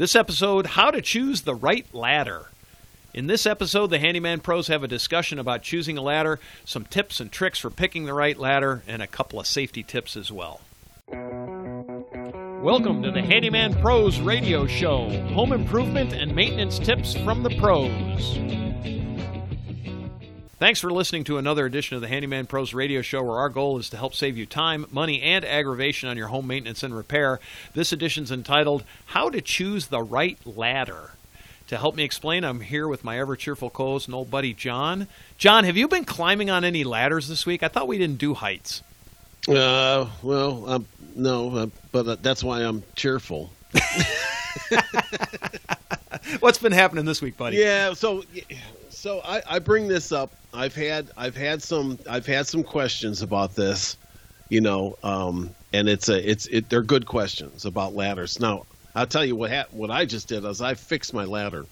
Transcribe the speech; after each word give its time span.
This 0.00 0.16
episode, 0.16 0.64
how 0.64 0.90
to 0.90 1.02
choose 1.02 1.42
the 1.42 1.54
right 1.54 1.84
ladder. 1.94 2.46
In 3.12 3.26
this 3.26 3.44
episode, 3.44 3.88
the 3.88 3.98
Handyman 3.98 4.40
Pros 4.40 4.68
have 4.68 4.82
a 4.82 4.88
discussion 4.88 5.38
about 5.38 5.60
choosing 5.60 5.98
a 5.98 6.00
ladder, 6.00 6.40
some 6.64 6.86
tips 6.86 7.20
and 7.20 7.30
tricks 7.30 7.58
for 7.58 7.68
picking 7.68 8.06
the 8.06 8.14
right 8.14 8.38
ladder, 8.38 8.82
and 8.88 9.02
a 9.02 9.06
couple 9.06 9.38
of 9.38 9.46
safety 9.46 9.82
tips 9.82 10.16
as 10.16 10.32
well. 10.32 10.62
Welcome 12.62 13.02
to 13.02 13.10
the 13.10 13.20
Handyman 13.20 13.74
Pros 13.74 14.18
radio 14.20 14.66
show 14.66 15.10
home 15.34 15.52
improvement 15.52 16.14
and 16.14 16.34
maintenance 16.34 16.78
tips 16.78 17.14
from 17.18 17.42
the 17.42 17.54
pros. 17.58 18.69
Thanks 20.60 20.78
for 20.78 20.92
listening 20.92 21.24
to 21.24 21.38
another 21.38 21.64
edition 21.64 21.94
of 21.94 22.02
the 22.02 22.08
Handyman 22.08 22.44
Pros 22.44 22.74
radio 22.74 23.00
show, 23.00 23.22
where 23.22 23.38
our 23.38 23.48
goal 23.48 23.78
is 23.78 23.88
to 23.88 23.96
help 23.96 24.14
save 24.14 24.36
you 24.36 24.44
time, 24.44 24.84
money, 24.90 25.22
and 25.22 25.42
aggravation 25.42 26.10
on 26.10 26.18
your 26.18 26.26
home 26.26 26.46
maintenance 26.46 26.82
and 26.82 26.94
repair. 26.94 27.40
This 27.72 27.94
edition's 27.94 28.30
entitled 28.30 28.84
How 29.06 29.30
to 29.30 29.40
Choose 29.40 29.86
the 29.86 30.02
Right 30.02 30.36
Ladder. 30.44 31.12
To 31.68 31.78
help 31.78 31.96
me 31.96 32.04
explain, 32.04 32.44
I'm 32.44 32.60
here 32.60 32.86
with 32.86 33.04
my 33.04 33.18
ever 33.18 33.36
cheerful 33.36 33.70
co 33.70 33.92
host 33.92 34.06
and 34.06 34.14
old 34.14 34.30
buddy 34.30 34.52
John. 34.52 35.06
John, 35.38 35.64
have 35.64 35.78
you 35.78 35.88
been 35.88 36.04
climbing 36.04 36.50
on 36.50 36.62
any 36.62 36.84
ladders 36.84 37.26
this 37.26 37.46
week? 37.46 37.62
I 37.62 37.68
thought 37.68 37.88
we 37.88 37.96
didn't 37.96 38.18
do 38.18 38.34
heights. 38.34 38.82
Uh, 39.48 40.10
well, 40.22 40.68
um, 40.68 40.86
no, 41.16 41.56
uh, 41.56 41.66
but 41.90 42.22
that's 42.22 42.44
why 42.44 42.64
I'm 42.64 42.82
cheerful. 42.96 43.50
What's 46.40 46.58
been 46.58 46.72
happening 46.72 47.06
this 47.06 47.22
week, 47.22 47.38
buddy? 47.38 47.56
Yeah, 47.56 47.94
so 47.94 48.24
so 49.00 49.22
I, 49.24 49.42
I 49.48 49.58
bring 49.60 49.88
this 49.88 50.12
up. 50.12 50.30
I've 50.52 50.74
had 50.74 51.10
I've 51.16 51.36
had 51.36 51.62
some 51.62 51.98
I've 52.08 52.26
had 52.26 52.46
some 52.46 52.62
questions 52.62 53.22
about 53.22 53.54
this, 53.54 53.96
you 54.50 54.60
know, 54.60 54.98
um, 55.02 55.50
and 55.72 55.88
it's 55.88 56.10
a 56.10 56.30
it's 56.30 56.46
it 56.48 56.68
they're 56.68 56.82
good 56.82 57.06
questions 57.06 57.64
about 57.64 57.94
ladders. 57.94 58.38
Now 58.40 58.66
I'll 58.94 59.06
tell 59.06 59.24
you 59.24 59.36
what 59.36 59.50
ha- 59.50 59.66
what 59.70 59.90
I 59.90 60.04
just 60.04 60.28
did 60.28 60.44
is 60.44 60.60
I 60.60 60.74
fixed 60.74 61.14
my 61.14 61.24
ladder. 61.24 61.64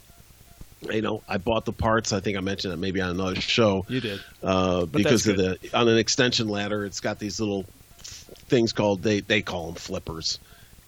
You 0.90 1.02
know, 1.02 1.22
I 1.28 1.36
bought 1.36 1.66
the 1.66 1.72
parts. 1.72 2.14
I 2.14 2.20
think 2.20 2.38
I 2.38 2.40
mentioned 2.40 2.72
it 2.72 2.78
maybe 2.78 3.02
on 3.02 3.10
another 3.10 3.40
show. 3.40 3.84
You 3.88 4.00
did 4.00 4.20
uh, 4.42 4.86
because 4.86 5.26
of 5.26 5.36
the 5.36 5.58
on 5.74 5.86
an 5.86 5.98
extension 5.98 6.48
ladder. 6.48 6.86
It's 6.86 7.00
got 7.00 7.18
these 7.18 7.40
little 7.40 7.66
things 7.98 8.72
called 8.72 9.02
they 9.02 9.20
they 9.20 9.42
call 9.42 9.66
them 9.66 9.74
flippers, 9.74 10.38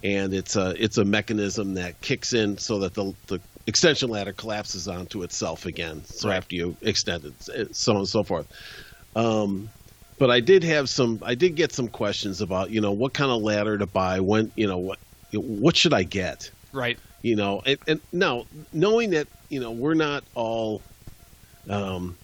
and 0.02 0.32
it's 0.32 0.56
a 0.56 0.74
it's 0.82 0.96
a 0.96 1.04
mechanism 1.04 1.74
that 1.74 2.00
kicks 2.00 2.32
in 2.32 2.56
so 2.56 2.78
that 2.78 2.94
the 2.94 3.12
the 3.26 3.40
extension 3.66 4.08
ladder 4.08 4.32
collapses 4.32 4.88
onto 4.88 5.22
itself 5.22 5.66
again. 5.66 6.04
So 6.04 6.28
right. 6.28 6.36
after 6.36 6.56
you 6.56 6.76
extend 6.82 7.24
it, 7.24 7.76
so 7.76 7.92
on 7.92 7.98
and 7.98 8.08
so 8.08 8.22
forth. 8.22 8.46
Um, 9.16 9.68
but 10.18 10.30
I 10.30 10.40
did 10.40 10.62
have 10.64 10.88
some. 10.90 11.18
I 11.24 11.34
did 11.34 11.56
get 11.56 11.72
some 11.72 11.88
questions 11.88 12.42
about 12.42 12.70
you 12.70 12.80
know 12.80 12.92
what 12.92 13.14
kind 13.14 13.30
of 13.30 13.40
ladder 13.42 13.78
to 13.78 13.86
buy. 13.86 14.20
When 14.20 14.52
you 14.54 14.66
know 14.66 14.78
what 14.78 14.98
what 15.32 15.76
should 15.76 15.94
I 15.94 16.02
get? 16.02 16.50
Right. 16.72 16.98
You 17.22 17.36
know, 17.36 17.62
and, 17.64 17.78
and 17.86 18.00
now 18.12 18.44
knowing 18.72 19.10
that 19.10 19.28
you 19.48 19.60
know 19.60 19.70
we're 19.70 19.94
not 19.94 20.22
all, 20.34 20.82
um, 21.68 22.16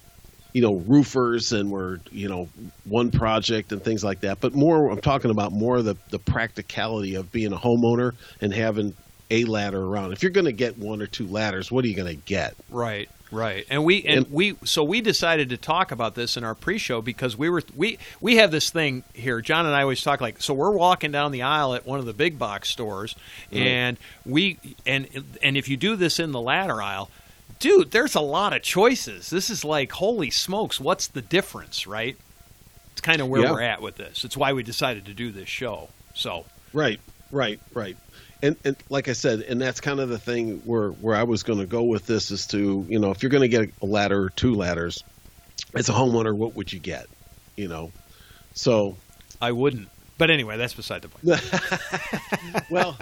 you 0.52 0.62
know, 0.62 0.74
roofers 0.74 1.52
and 1.52 1.70
we're 1.70 1.98
you 2.10 2.28
know 2.28 2.48
one 2.84 3.10
project 3.10 3.72
and 3.72 3.82
things 3.82 4.04
like 4.04 4.20
that. 4.20 4.40
But 4.40 4.54
more, 4.54 4.90
I'm 4.90 5.00
talking 5.00 5.30
about 5.30 5.52
more 5.52 5.80
the 5.80 5.96
the 6.10 6.18
practicality 6.18 7.14
of 7.14 7.32
being 7.32 7.52
a 7.52 7.58
homeowner 7.58 8.12
and 8.42 8.52
having 8.52 8.94
a 9.30 9.44
ladder 9.44 9.82
around. 9.82 10.12
If 10.12 10.22
you're 10.22 10.30
going 10.30 10.46
to 10.46 10.52
get 10.52 10.78
one 10.78 11.02
or 11.02 11.06
two 11.06 11.26
ladders, 11.26 11.70
what 11.70 11.84
are 11.84 11.88
you 11.88 11.96
going 11.96 12.14
to 12.14 12.22
get? 12.26 12.56
Right. 12.70 13.08
Right, 13.32 13.66
and 13.68 13.84
we 13.84 14.04
and, 14.04 14.24
and, 14.24 14.32
we 14.32 14.56
so 14.64 14.84
we 14.84 15.00
decided 15.00 15.48
to 15.48 15.56
talk 15.56 15.90
about 15.90 16.14
this 16.14 16.36
in 16.36 16.44
our 16.44 16.54
pre-show 16.54 17.02
because 17.02 17.36
we 17.36 17.50
were 17.50 17.62
we 17.74 17.98
we 18.20 18.36
have 18.36 18.52
this 18.52 18.70
thing 18.70 19.02
here. 19.14 19.40
John 19.40 19.66
and 19.66 19.74
I 19.74 19.82
always 19.82 20.00
talk 20.00 20.20
like 20.20 20.40
so. 20.40 20.54
We're 20.54 20.70
walking 20.70 21.10
down 21.10 21.32
the 21.32 21.42
aisle 21.42 21.74
at 21.74 21.84
one 21.84 21.98
of 21.98 22.06
the 22.06 22.12
big 22.12 22.38
box 22.38 22.70
stores, 22.70 23.16
right. 23.50 23.62
and 23.62 23.98
we 24.24 24.58
and 24.86 25.08
and 25.42 25.56
if 25.56 25.68
you 25.68 25.76
do 25.76 25.96
this 25.96 26.20
in 26.20 26.30
the 26.30 26.40
ladder 26.40 26.80
aisle, 26.80 27.10
dude, 27.58 27.90
there's 27.90 28.14
a 28.14 28.20
lot 28.20 28.52
of 28.52 28.62
choices. 28.62 29.28
This 29.28 29.50
is 29.50 29.64
like 29.64 29.90
holy 29.90 30.30
smokes, 30.30 30.78
what's 30.78 31.08
the 31.08 31.22
difference, 31.22 31.84
right? 31.84 32.16
It's 32.92 33.00
kind 33.00 33.20
of 33.20 33.26
where 33.26 33.42
yeah. 33.42 33.50
we're 33.50 33.62
at 33.62 33.82
with 33.82 33.96
this. 33.96 34.24
It's 34.24 34.36
why 34.36 34.52
we 34.52 34.62
decided 34.62 35.04
to 35.06 35.14
do 35.14 35.32
this 35.32 35.48
show. 35.48 35.88
So 36.14 36.44
right, 36.72 37.00
right, 37.32 37.58
right 37.74 37.96
and, 38.42 38.56
and 38.64 38.76
like 38.88 39.08
I 39.08 39.12
said, 39.12 39.40
and 39.40 39.60
that's 39.60 39.80
kind 39.80 40.00
of 40.00 40.08
the 40.08 40.18
thing 40.18 40.58
where 40.64 40.90
where 40.90 41.16
I 41.16 41.24
was 41.24 41.42
going 41.42 41.58
to 41.58 41.66
go 41.66 41.82
with 41.82 42.06
this 42.06 42.30
is 42.30 42.46
to 42.48 42.86
you 42.88 42.98
know 42.98 43.10
if 43.10 43.22
you're 43.22 43.30
going 43.30 43.42
to 43.42 43.48
get 43.48 43.72
a 43.82 43.86
ladder 43.86 44.24
or 44.24 44.30
two 44.30 44.54
ladders, 44.54 45.02
as 45.74 45.88
a 45.88 45.92
homeowner, 45.92 46.34
what 46.36 46.54
would 46.56 46.72
you 46.72 46.78
get? 46.78 47.06
You 47.56 47.68
know, 47.68 47.92
so 48.54 48.96
I 49.40 49.52
wouldn't. 49.52 49.88
But 50.18 50.30
anyway, 50.30 50.56
that's 50.56 50.74
beside 50.74 51.02
the 51.02 51.08
point. 51.08 52.70
well, 52.70 52.96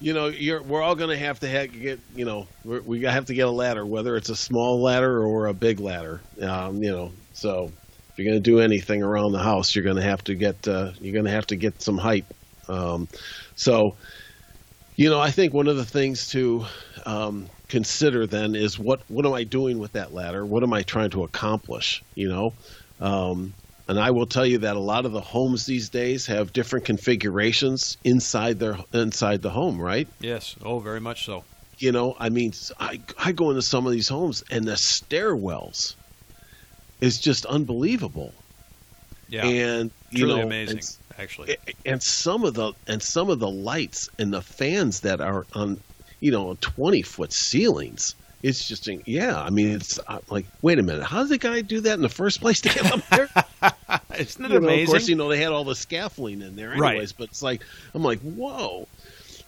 you 0.00 0.14
know, 0.14 0.26
you're 0.26 0.62
we're 0.62 0.82
all 0.82 0.94
going 0.94 1.10
to 1.10 1.18
have 1.18 1.40
to 1.40 1.48
have, 1.48 1.72
get 1.72 2.00
you 2.14 2.24
know 2.24 2.46
we 2.64 3.02
have 3.02 3.26
to 3.26 3.34
get 3.34 3.46
a 3.46 3.50
ladder, 3.50 3.84
whether 3.84 4.16
it's 4.16 4.28
a 4.28 4.36
small 4.36 4.82
ladder 4.82 5.24
or 5.24 5.46
a 5.46 5.54
big 5.54 5.80
ladder. 5.80 6.20
Um, 6.40 6.82
you 6.82 6.90
know, 6.90 7.12
so 7.34 7.72
if 8.10 8.18
you're 8.18 8.30
going 8.30 8.42
to 8.42 8.50
do 8.50 8.60
anything 8.60 9.02
around 9.02 9.32
the 9.32 9.38
house, 9.38 9.74
you're 9.74 9.84
going 9.84 9.96
to 9.96 10.02
have 10.02 10.22
to 10.24 10.34
get 10.34 10.66
uh, 10.66 10.92
you're 11.00 11.12
going 11.12 11.24
to 11.24 11.30
have 11.30 11.46
to 11.48 11.56
get 11.56 11.82
some 11.82 11.98
height. 11.98 12.24
Um, 12.68 13.08
so 13.54 13.96
you 14.98 15.08
know, 15.08 15.20
I 15.20 15.30
think 15.30 15.54
one 15.54 15.68
of 15.68 15.76
the 15.76 15.84
things 15.84 16.26
to 16.30 16.66
um, 17.06 17.48
consider 17.68 18.26
then 18.26 18.56
is 18.56 18.80
what 18.80 19.00
what 19.08 19.24
am 19.24 19.32
I 19.32 19.44
doing 19.44 19.78
with 19.78 19.92
that 19.92 20.12
ladder? 20.12 20.44
What 20.44 20.64
am 20.64 20.72
I 20.72 20.82
trying 20.82 21.10
to 21.10 21.22
accomplish? 21.22 22.02
You 22.16 22.28
know, 22.28 22.52
um, 23.00 23.54
and 23.86 23.96
I 23.96 24.10
will 24.10 24.26
tell 24.26 24.44
you 24.44 24.58
that 24.58 24.74
a 24.74 24.80
lot 24.80 25.06
of 25.06 25.12
the 25.12 25.20
homes 25.20 25.66
these 25.66 25.88
days 25.88 26.26
have 26.26 26.52
different 26.52 26.84
configurations 26.84 27.96
inside 28.02 28.58
their 28.58 28.76
inside 28.92 29.40
the 29.40 29.50
home, 29.50 29.80
right? 29.80 30.08
Yes. 30.18 30.56
Oh, 30.64 30.80
very 30.80 31.00
much 31.00 31.24
so. 31.24 31.44
You 31.78 31.92
know, 31.92 32.16
I 32.18 32.28
mean, 32.28 32.52
I 32.80 33.00
I 33.20 33.30
go 33.30 33.50
into 33.50 33.62
some 33.62 33.86
of 33.86 33.92
these 33.92 34.08
homes 34.08 34.42
and 34.50 34.66
the 34.66 34.72
stairwells 34.72 35.94
is 37.00 37.20
just 37.20 37.46
unbelievable. 37.46 38.34
Yeah. 39.28 39.46
And 39.46 39.92
you 40.10 40.24
Truly 40.24 40.40
know, 40.40 40.46
amazing. 40.46 40.80
Actually. 41.18 41.56
And 41.84 42.02
some 42.02 42.44
of 42.44 42.54
the 42.54 42.72
and 42.86 43.02
some 43.02 43.28
of 43.28 43.38
the 43.38 43.50
lights 43.50 44.08
and 44.18 44.32
the 44.32 44.42
fans 44.42 45.00
that 45.00 45.20
are 45.20 45.46
on, 45.54 45.80
you 46.20 46.30
know, 46.30 46.56
twenty 46.60 47.02
foot 47.02 47.32
ceilings. 47.32 48.14
It's 48.40 48.68
just, 48.68 48.86
yeah. 49.04 49.42
I 49.42 49.50
mean, 49.50 49.72
it's 49.72 49.98
like, 50.30 50.46
wait 50.62 50.78
a 50.78 50.82
minute, 50.84 51.02
how 51.02 51.22
did 51.22 51.30
the 51.30 51.38
guy 51.38 51.60
do 51.60 51.80
that 51.80 51.94
in 51.94 52.02
the 52.02 52.08
first 52.08 52.40
place 52.40 52.60
to 52.60 52.68
get 52.68 52.92
up 52.92 53.04
there? 53.08 53.28
Isn't 54.16 54.44
it 54.44 54.50
you 54.52 54.58
amazing? 54.58 54.82
Of 54.84 54.88
course, 54.90 55.08
you 55.08 55.16
know 55.16 55.28
they 55.28 55.42
had 55.42 55.50
all 55.50 55.64
the 55.64 55.74
scaffolding 55.74 56.42
in 56.42 56.54
there, 56.54 56.70
anyways. 56.70 56.80
Right. 56.80 57.14
But 57.18 57.30
it's 57.30 57.42
like, 57.42 57.62
I'm 57.94 58.04
like, 58.04 58.20
whoa. 58.20 58.86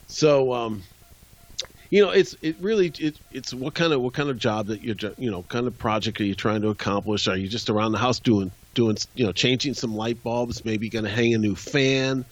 So, 0.08 0.52
um, 0.52 0.82
you 1.90 2.04
know, 2.04 2.10
it's 2.10 2.34
it 2.42 2.56
really 2.60 2.92
it, 2.98 3.16
it's 3.30 3.54
what 3.54 3.74
kind 3.74 3.92
of 3.92 4.00
what 4.00 4.12
kind 4.12 4.28
of 4.28 4.38
job 4.38 4.66
that 4.68 4.82
you're 4.82 4.96
you 5.18 5.30
know 5.30 5.42
kind 5.44 5.68
of 5.68 5.78
project 5.78 6.20
are 6.20 6.24
you 6.24 6.34
trying 6.34 6.62
to 6.62 6.68
accomplish? 6.68 7.28
Are 7.28 7.36
you 7.36 7.48
just 7.48 7.70
around 7.70 7.92
the 7.92 7.98
house 7.98 8.18
doing 8.18 8.50
doing 8.74 8.96
you 9.14 9.24
know 9.24 9.32
changing 9.32 9.74
some 9.74 9.94
light 9.94 10.22
bulbs 10.22 10.64
maybe 10.64 10.88
going 10.88 11.04
to 11.04 11.10
hang 11.10 11.34
a 11.34 11.38
new 11.38 11.54
fan. 11.54 12.24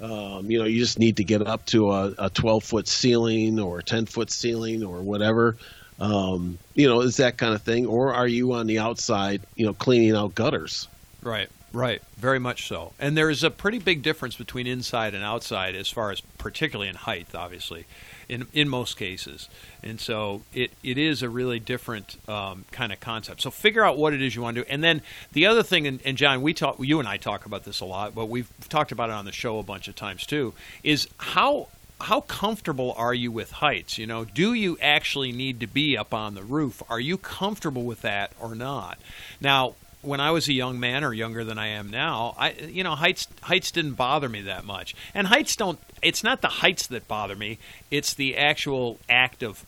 Um, 0.00 0.50
you 0.50 0.58
know 0.58 0.64
you 0.64 0.78
just 0.78 0.98
need 0.98 1.16
to 1.16 1.24
get 1.24 1.46
up 1.46 1.66
to 1.66 1.90
a, 1.90 2.14
a 2.18 2.30
12 2.30 2.62
foot 2.64 2.88
ceiling 2.88 3.58
or 3.58 3.78
a 3.78 3.82
10 3.82 4.06
foot 4.06 4.30
ceiling 4.30 4.84
or 4.84 5.02
whatever. 5.02 5.56
Um, 5.98 6.58
you 6.74 6.88
know 6.88 7.00
is 7.00 7.16
that 7.16 7.38
kind 7.38 7.54
of 7.54 7.62
thing. 7.62 7.86
Or 7.86 8.14
are 8.14 8.28
you 8.28 8.52
on 8.52 8.66
the 8.66 8.78
outside 8.78 9.42
you 9.56 9.66
know 9.66 9.74
cleaning 9.74 10.14
out 10.14 10.34
gutters? 10.34 10.88
Right 11.22 11.48
right 11.72 12.02
very 12.16 12.38
much 12.38 12.66
so 12.66 12.92
and 12.98 13.16
there's 13.16 13.44
a 13.44 13.50
pretty 13.50 13.78
big 13.78 14.02
difference 14.02 14.36
between 14.36 14.66
inside 14.66 15.14
and 15.14 15.22
outside 15.22 15.74
as 15.74 15.88
far 15.88 16.10
as 16.10 16.20
particularly 16.38 16.88
in 16.88 16.94
height 16.94 17.26
obviously 17.34 17.84
in 18.28 18.46
in 18.52 18.68
most 18.68 18.96
cases. 18.96 19.48
And 19.82 20.00
so 20.00 20.42
it, 20.52 20.70
it 20.82 20.98
is 20.98 21.22
a 21.22 21.28
really 21.28 21.58
different 21.58 22.16
um, 22.28 22.64
kind 22.70 22.92
of 22.92 23.00
concept. 23.00 23.40
So 23.42 23.50
figure 23.50 23.84
out 23.84 23.96
what 23.96 24.12
it 24.12 24.22
is 24.22 24.34
you 24.36 24.42
want 24.42 24.56
to 24.56 24.64
do. 24.64 24.68
And 24.70 24.84
then 24.84 25.02
the 25.32 25.46
other 25.46 25.62
thing, 25.62 25.86
and, 25.86 26.00
and 26.04 26.16
John, 26.16 26.42
we 26.42 26.52
talk, 26.54 26.76
you 26.78 26.98
and 26.98 27.08
I 27.08 27.16
talk 27.16 27.46
about 27.46 27.64
this 27.64 27.80
a 27.80 27.84
lot, 27.84 28.14
but 28.14 28.26
we've 28.26 28.50
talked 28.68 28.92
about 28.92 29.10
it 29.10 29.14
on 29.14 29.24
the 29.24 29.32
show 29.32 29.58
a 29.58 29.62
bunch 29.62 29.88
of 29.88 29.96
times 29.96 30.26
too. 30.26 30.54
Is 30.82 31.08
how 31.18 31.68
how 32.00 32.20
comfortable 32.20 32.94
are 32.96 33.14
you 33.14 33.32
with 33.32 33.50
heights? 33.50 33.98
You 33.98 34.06
know, 34.06 34.24
do 34.24 34.54
you 34.54 34.78
actually 34.80 35.32
need 35.32 35.60
to 35.60 35.66
be 35.66 35.96
up 35.96 36.14
on 36.14 36.34
the 36.34 36.44
roof? 36.44 36.80
Are 36.88 37.00
you 37.00 37.18
comfortable 37.18 37.82
with 37.82 38.02
that 38.02 38.30
or 38.38 38.54
not? 38.54 38.98
Now, 39.40 39.74
when 40.02 40.20
I 40.20 40.30
was 40.30 40.48
a 40.48 40.52
young 40.52 40.78
man 40.78 41.04
or 41.04 41.12
younger 41.12 41.44
than 41.44 41.58
I 41.58 41.68
am 41.68 41.90
now, 41.90 42.34
I 42.38 42.52
you 42.52 42.84
know 42.84 42.94
heights 42.94 43.28
heights 43.42 43.70
didn't 43.70 43.94
bother 43.94 44.28
me 44.28 44.42
that 44.42 44.64
much. 44.64 44.94
And 45.14 45.26
heights 45.26 45.56
don't. 45.56 45.78
It's 46.02 46.22
not 46.22 46.40
the 46.40 46.48
heights 46.48 46.86
that 46.88 47.08
bother 47.08 47.34
me. 47.34 47.58
It's 47.90 48.14
the 48.14 48.36
actual 48.36 48.98
act 49.08 49.42
of 49.42 49.64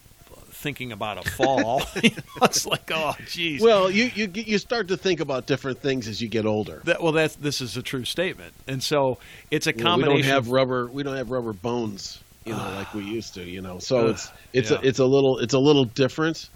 thinking 0.60 0.92
about 0.92 1.26
a 1.26 1.30
fall. 1.30 1.82
it's 2.42 2.66
like, 2.66 2.90
oh, 2.92 3.14
geez. 3.26 3.62
Well, 3.62 3.90
you, 3.90 4.10
you 4.14 4.30
you 4.32 4.58
start 4.58 4.88
to 4.88 4.96
think 4.96 5.20
about 5.20 5.46
different 5.46 5.80
things 5.80 6.06
as 6.06 6.20
you 6.20 6.28
get 6.28 6.46
older. 6.46 6.82
That, 6.84 7.02
well, 7.02 7.12
that's 7.12 7.36
this 7.36 7.60
is 7.60 7.76
a 7.76 7.82
true 7.82 8.04
statement, 8.04 8.52
and 8.68 8.82
so 8.82 9.18
it's 9.50 9.66
a 9.66 9.72
combination. 9.72 10.16
we 10.16 10.22
don't 10.22 10.30
have 10.30 10.48
rubber. 10.50 10.86
We 10.86 11.02
don't 11.02 11.16
have 11.16 11.30
rubber 11.30 11.52
bones, 11.52 12.22
you 12.44 12.52
know, 12.52 12.72
like 12.76 12.92
we 12.94 13.02
used 13.04 13.34
to. 13.34 13.42
You 13.42 13.62
know, 13.62 13.78
so 13.78 14.06
uh, 14.06 14.10
it's 14.10 14.32
it's 14.52 14.70
yeah. 14.70 14.78
a, 14.78 14.80
it's 14.82 14.98
a 14.98 15.06
little 15.06 15.38
it's 15.38 15.54
a 15.54 15.58
little 15.58 15.84
different 15.84 16.48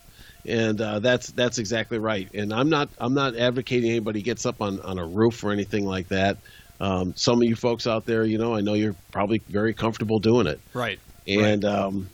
and 0.47 0.81
uh, 0.81 0.99
that's 0.99 1.29
that's 1.29 1.59
exactly 1.59 1.99
right. 1.99 2.29
And 2.35 2.53
I'm 2.53 2.69
not 2.69 2.89
I'm 2.99 3.15
not 3.15 3.37
advocating 3.37 3.91
anybody 3.91 4.23
gets 4.23 4.47
up 4.47 4.61
on, 4.61 4.81
on 4.81 4.99
a 4.99 5.07
roof 5.07 5.43
or 5.45 5.53
anything 5.53 5.85
like 5.87 6.09
that. 6.09 6.39
Um, 6.81 7.15
some 7.17 7.41
of 7.41 7.45
you 7.49 7.55
folks 7.57 7.87
out 7.87 8.05
there, 8.05 8.25
you 8.25 8.37
know, 8.39 8.55
I 8.55 8.61
know 8.61 8.75
you're 8.75 8.97
probably 9.13 9.39
very 9.49 9.75
comfortable 9.75 10.19
doing 10.19 10.47
it, 10.47 10.61
right? 10.75 10.99
And 11.27 11.65
right. 11.65 11.73
Um, 11.73 12.11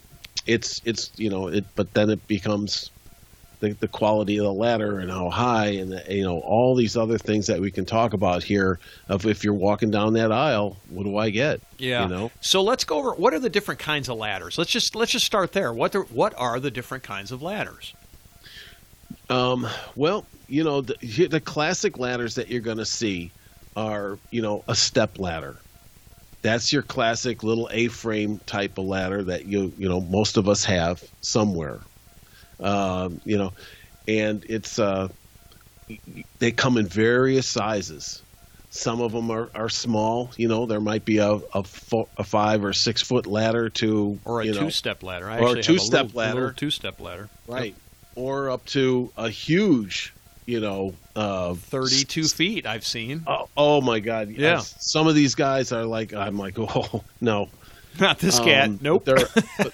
it's 0.47 0.81
it's 0.85 1.11
you 1.17 1.29
know 1.29 1.47
it, 1.47 1.65
but 1.75 1.93
then 1.93 2.09
it 2.09 2.25
becomes 2.27 2.89
the, 3.59 3.73
the 3.73 3.87
quality 3.87 4.37
of 4.37 4.45
the 4.45 4.51
ladder 4.53 4.97
and 4.99 5.11
how 5.11 5.29
high 5.29 5.67
and 5.67 5.91
the, 5.91 6.03
you 6.09 6.23
know 6.23 6.39
all 6.39 6.75
these 6.75 6.97
other 6.97 7.17
things 7.19 7.45
that 7.47 7.59
we 7.59 7.69
can 7.69 7.85
talk 7.85 8.13
about 8.13 8.43
here 8.43 8.79
of 9.07 9.25
if 9.27 9.43
you're 9.43 9.53
walking 9.53 9.91
down 9.91 10.13
that 10.13 10.31
aisle 10.31 10.77
what 10.89 11.03
do 11.03 11.15
i 11.15 11.29
get 11.29 11.61
Yeah. 11.77 12.03
you 12.03 12.09
know 12.09 12.31
So 12.41 12.63
let's 12.63 12.83
go 12.85 12.97
over 12.97 13.11
what 13.13 13.35
are 13.35 13.39
the 13.39 13.51
different 13.51 13.79
kinds 13.79 14.09
of 14.09 14.17
ladders. 14.17 14.57
Let's 14.57 14.71
just 14.71 14.95
let's 14.95 15.11
just 15.11 15.25
start 15.27 15.51
there. 15.51 15.71
What 15.71 15.93
what 16.11 16.33
are 16.37 16.59
the 16.59 16.71
different 16.71 17.03
kinds 17.03 17.31
of 17.31 17.43
ladders? 17.43 17.93
Um, 19.31 19.67
well 19.95 20.25
you 20.47 20.63
know 20.63 20.81
the, 20.81 21.27
the 21.27 21.39
classic 21.39 21.97
ladders 21.97 22.35
that 22.35 22.49
you're 22.49 22.61
going 22.61 22.77
to 22.77 22.85
see 22.85 23.31
are 23.75 24.17
you 24.31 24.41
know 24.41 24.63
a 24.67 24.75
step 24.75 25.17
ladder 25.17 25.55
that's 26.41 26.73
your 26.73 26.81
classic 26.81 27.43
little 27.43 27.69
a-frame 27.71 28.39
type 28.45 28.77
of 28.77 28.85
ladder 28.85 29.23
that 29.23 29.45
you 29.45 29.71
you 29.77 29.87
know 29.87 30.01
most 30.01 30.37
of 30.37 30.49
us 30.49 30.65
have 30.65 31.01
somewhere 31.21 31.79
um, 32.59 33.21
you 33.25 33.37
know 33.37 33.53
and 34.07 34.43
it's 34.49 34.77
uh, 34.79 35.07
they 36.39 36.51
come 36.51 36.77
in 36.77 36.85
various 36.87 37.47
sizes 37.47 38.21
some 38.73 39.01
of 39.01 39.11
them 39.11 39.29
are, 39.31 39.49
are 39.55 39.69
small 39.69 40.31
you 40.37 40.47
know 40.47 40.65
there 40.65 40.81
might 40.81 41.05
be 41.05 41.17
a, 41.19 41.29
a, 41.53 41.63
fo- 41.63 42.09
a 42.17 42.23
five 42.23 42.63
or 42.65 42.73
six 42.73 43.01
foot 43.01 43.27
ladder 43.27 43.69
to 43.69 44.17
Or 44.25 44.41
a 44.41 44.45
you 44.45 44.53
know, 44.53 44.61
two-step 44.61 45.03
ladder? 45.03 45.29
I 45.29 45.39
or 45.39 45.57
a 45.57 45.61
two-step 45.63 46.07
little- 46.07 46.17
ladder. 46.17 46.53
two-step 46.57 46.99
ladder. 46.99 47.29
right 47.47 47.75
or 48.15 48.49
up 48.49 48.65
to 48.67 49.11
a 49.17 49.29
huge 49.29 50.13
you 50.45 50.59
know 50.59 50.93
uh, 51.15 51.53
s- 51.53 52.31
feet. 52.33 52.65
I've 52.65 52.85
seen. 52.85 53.23
Oh, 53.27 53.47
oh 53.57 53.81
my 53.81 53.99
God! 53.99 54.29
Yeah. 54.29 54.55
Yes. 54.55 54.75
Some 54.79 55.07
of 55.07 55.15
these 55.15 55.35
guys 55.35 55.71
are 55.71 55.85
like, 55.85 56.13
I'm 56.13 56.37
like, 56.37 56.55
oh 56.57 57.03
no, 57.21 57.49
Not 57.99 58.19
this 58.19 58.39
Um, 58.39 58.45
cat. 58.45 58.81
Nope. 58.81 59.05
they're- 59.05 59.27
but, 59.57 59.73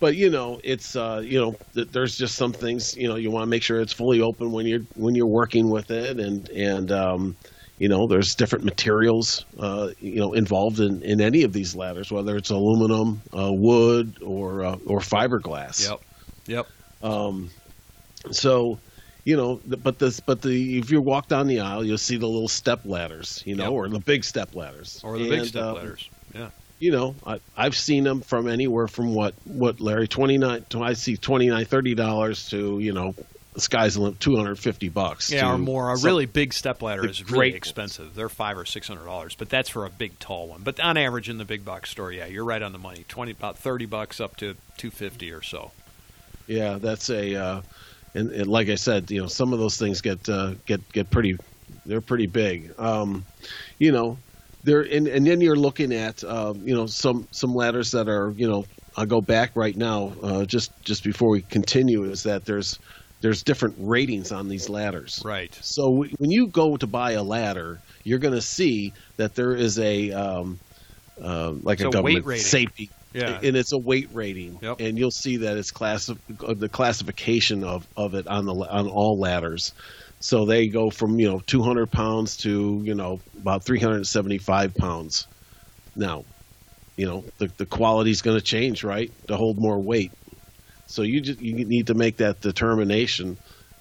but 0.00 0.16
you 0.16 0.28
know, 0.30 0.60
it's 0.64 0.96
uh, 0.96 1.22
you 1.24 1.38
know, 1.40 1.56
th- 1.74 1.88
there's 1.92 2.16
just 2.16 2.34
some 2.36 2.52
things 2.52 2.96
you 2.96 3.08
know 3.08 3.16
you 3.16 3.30
want 3.30 3.42
to 3.44 3.46
make 3.46 3.62
sure 3.62 3.80
it's 3.80 3.92
fully 3.92 4.20
open 4.20 4.52
when 4.52 4.66
you're 4.66 4.82
when 4.94 5.14
you're 5.14 5.26
working 5.26 5.70
with 5.70 5.90
it, 5.90 6.18
and 6.20 6.48
and 6.50 6.90
um, 6.92 7.36
you 7.78 7.88
know, 7.88 8.06
there's 8.06 8.34
different 8.34 8.64
materials 8.64 9.44
uh, 9.60 9.90
you 10.00 10.16
know 10.16 10.32
involved 10.32 10.80
in, 10.80 11.02
in 11.02 11.20
any 11.20 11.42
of 11.44 11.52
these 11.52 11.74
ladders, 11.76 12.10
whether 12.10 12.36
it's 12.36 12.50
aluminum, 12.50 13.20
uh, 13.36 13.50
wood, 13.52 14.16
or 14.22 14.64
uh, 14.64 14.76
or 14.86 15.00
fiberglass. 15.00 15.88
Yep. 15.88 16.00
Yep. 16.46 16.66
Um, 17.02 17.50
so, 18.30 18.78
you 19.24 19.36
know, 19.36 19.60
but 19.66 19.98
this, 19.98 20.20
but 20.20 20.42
the 20.42 20.78
if 20.78 20.90
you 20.90 21.00
walk 21.00 21.28
down 21.28 21.46
the 21.46 21.60
aisle, 21.60 21.84
you'll 21.84 21.98
see 21.98 22.16
the 22.16 22.26
little 22.26 22.48
step 22.48 22.80
ladders, 22.84 23.42
you 23.46 23.54
know, 23.54 23.64
Yep. 23.64 23.72
or 23.72 23.88
the 23.88 23.98
big 24.00 24.24
step 24.24 24.54
ladders, 24.54 25.00
Or 25.04 25.18
the 25.18 25.28
big 25.28 25.44
step 25.46 25.62
um, 25.64 25.74
ladders. 25.74 26.08
Yeah. 26.34 26.50
You 26.78 26.92
know, 26.92 27.14
I, 27.26 27.40
I've 27.56 27.74
seen 27.76 28.04
them 28.04 28.20
from 28.20 28.48
anywhere 28.48 28.86
from 28.86 29.14
what 29.14 29.34
what 29.44 29.80
Larry 29.80 30.08
twenty 30.08 30.36
nine. 30.36 30.64
I 30.74 30.92
see 30.92 31.16
twenty 31.16 31.48
nine 31.48 31.64
thirty 31.64 31.94
dollars 31.94 32.50
to 32.50 32.78
you 32.78 32.92
know, 32.92 33.14
the 33.54 33.62
sky's 33.62 33.94
the 33.94 34.02
limit 34.02 34.20
two 34.20 34.36
hundred 34.36 34.58
fifty 34.58 34.90
bucks. 34.90 35.32
Yeah, 35.32 35.50
or 35.54 35.56
more. 35.56 35.90
A 35.90 35.96
some- 35.96 36.06
really 36.06 36.26
big 36.26 36.52
step 36.52 36.82
ladder 36.82 37.06
is 37.06 37.30
really 37.30 37.46
ones. 37.52 37.56
expensive. 37.56 38.14
They're 38.14 38.28
five 38.28 38.58
or 38.58 38.66
six 38.66 38.88
hundred 38.88 39.06
dollars, 39.06 39.34
but 39.34 39.48
that's 39.48 39.70
for 39.70 39.86
a 39.86 39.90
big 39.90 40.18
tall 40.18 40.48
one. 40.48 40.60
But 40.64 40.78
on 40.78 40.98
average, 40.98 41.30
in 41.30 41.38
the 41.38 41.46
big 41.46 41.64
box 41.64 41.90
store, 41.90 42.12
yeah, 42.12 42.26
you're 42.26 42.44
right 42.44 42.60
on 42.60 42.72
the 42.72 42.78
money. 42.78 43.06
Twenty, 43.08 43.32
about 43.32 43.56
thirty 43.56 43.86
bucks 43.86 44.20
up 44.20 44.36
to 44.36 44.56
two 44.76 44.90
fifty 44.90 45.32
or 45.32 45.40
so. 45.40 45.70
Yeah, 46.46 46.78
that's 46.78 47.10
a, 47.10 47.34
uh, 47.34 47.62
and, 48.14 48.30
and 48.30 48.46
like 48.46 48.68
I 48.68 48.76
said, 48.76 49.10
you 49.10 49.20
know, 49.20 49.26
some 49.26 49.52
of 49.52 49.58
those 49.58 49.78
things 49.78 50.00
get 50.00 50.28
uh, 50.28 50.54
get 50.66 50.90
get 50.92 51.10
pretty, 51.10 51.36
they're 51.84 52.00
pretty 52.00 52.26
big. 52.26 52.72
Um, 52.78 53.26
you 53.78 53.92
know, 53.92 54.22
there, 54.62 54.82
and, 54.82 55.06
and 55.08 55.26
then 55.26 55.40
you're 55.40 55.56
looking 55.56 55.92
at, 55.92 56.22
uh, 56.24 56.54
you 56.62 56.74
know, 56.74 56.86
some 56.86 57.28
some 57.32 57.52
ladders 57.54 57.90
that 57.92 58.08
are, 58.08 58.32
you 58.36 58.48
know, 58.48 58.64
I'll 58.96 59.06
go 59.06 59.20
back 59.20 59.52
right 59.56 59.76
now, 59.76 60.14
uh, 60.22 60.44
just 60.46 60.72
just 60.84 61.04
before 61.04 61.30
we 61.30 61.42
continue, 61.42 62.04
is 62.04 62.22
that 62.22 62.44
there's 62.46 62.78
there's 63.22 63.42
different 63.42 63.74
ratings 63.78 64.32
on 64.32 64.48
these 64.48 64.68
ladders. 64.68 65.24
Right. 65.24 65.60
So 65.60 65.82
w- 65.90 66.12
when 66.18 66.30
you 66.30 66.48
go 66.48 66.76
to 66.76 66.86
buy 66.86 67.12
a 67.12 67.22
ladder, 67.22 67.82
you're 68.04 68.18
going 68.18 68.34
to 68.34 68.42
see 68.42 68.94
that 69.18 69.34
there 69.34 69.54
is 69.54 69.78
a 69.78 70.12
um, 70.12 70.60
uh, 71.22 71.52
like 71.62 71.80
It's 71.80 71.84
a 71.84 71.86
a 71.86 71.92
government 71.92 72.24
weight 72.24 72.26
rating. 72.26 72.44
safety, 72.50 72.92
Yeah. 73.16 73.40
and 73.42 73.56
it's 73.56 73.72
a 73.72 73.78
weight 73.78 74.08
rating, 74.12 74.58
Yep. 74.60 74.80
and 74.80 74.98
you'll 74.98 75.10
see 75.10 75.38
that 75.38 75.56
it's 75.56 75.70
class 75.70 76.06
the 76.28 76.68
classification 76.68 77.64
of, 77.64 77.88
of 77.96 78.14
it 78.14 78.26
on 78.26 78.44
the 78.44 78.52
on 78.52 78.88
all 78.88 79.18
ladders. 79.18 79.72
So 80.20 80.44
they 80.44 80.68
go 80.68 80.90
from 80.90 81.18
you 81.18 81.28
know 81.28 81.40
200 81.46 81.90
pounds 81.90 82.36
to 82.38 82.82
you 82.84 82.94
know 82.94 83.20
about 83.38 83.64
375 83.64 84.74
pounds. 84.74 85.26
Now, 85.94 86.24
you 86.96 87.06
know 87.06 87.24
the 87.38 87.50
the 87.58 87.66
quality's 87.66 88.22
going 88.22 88.38
to 88.38 88.44
change, 88.44 88.84
right, 88.84 89.10
to 89.28 89.36
hold 89.36 89.56
more 89.58 89.80
weight. 89.82 90.12
So 90.86 91.02
you 91.02 91.20
just 91.20 91.40
you 91.40 91.54
need 91.66 91.88
to 91.88 91.94
make 91.94 92.18
that 92.18 92.40
determination 92.40 93.36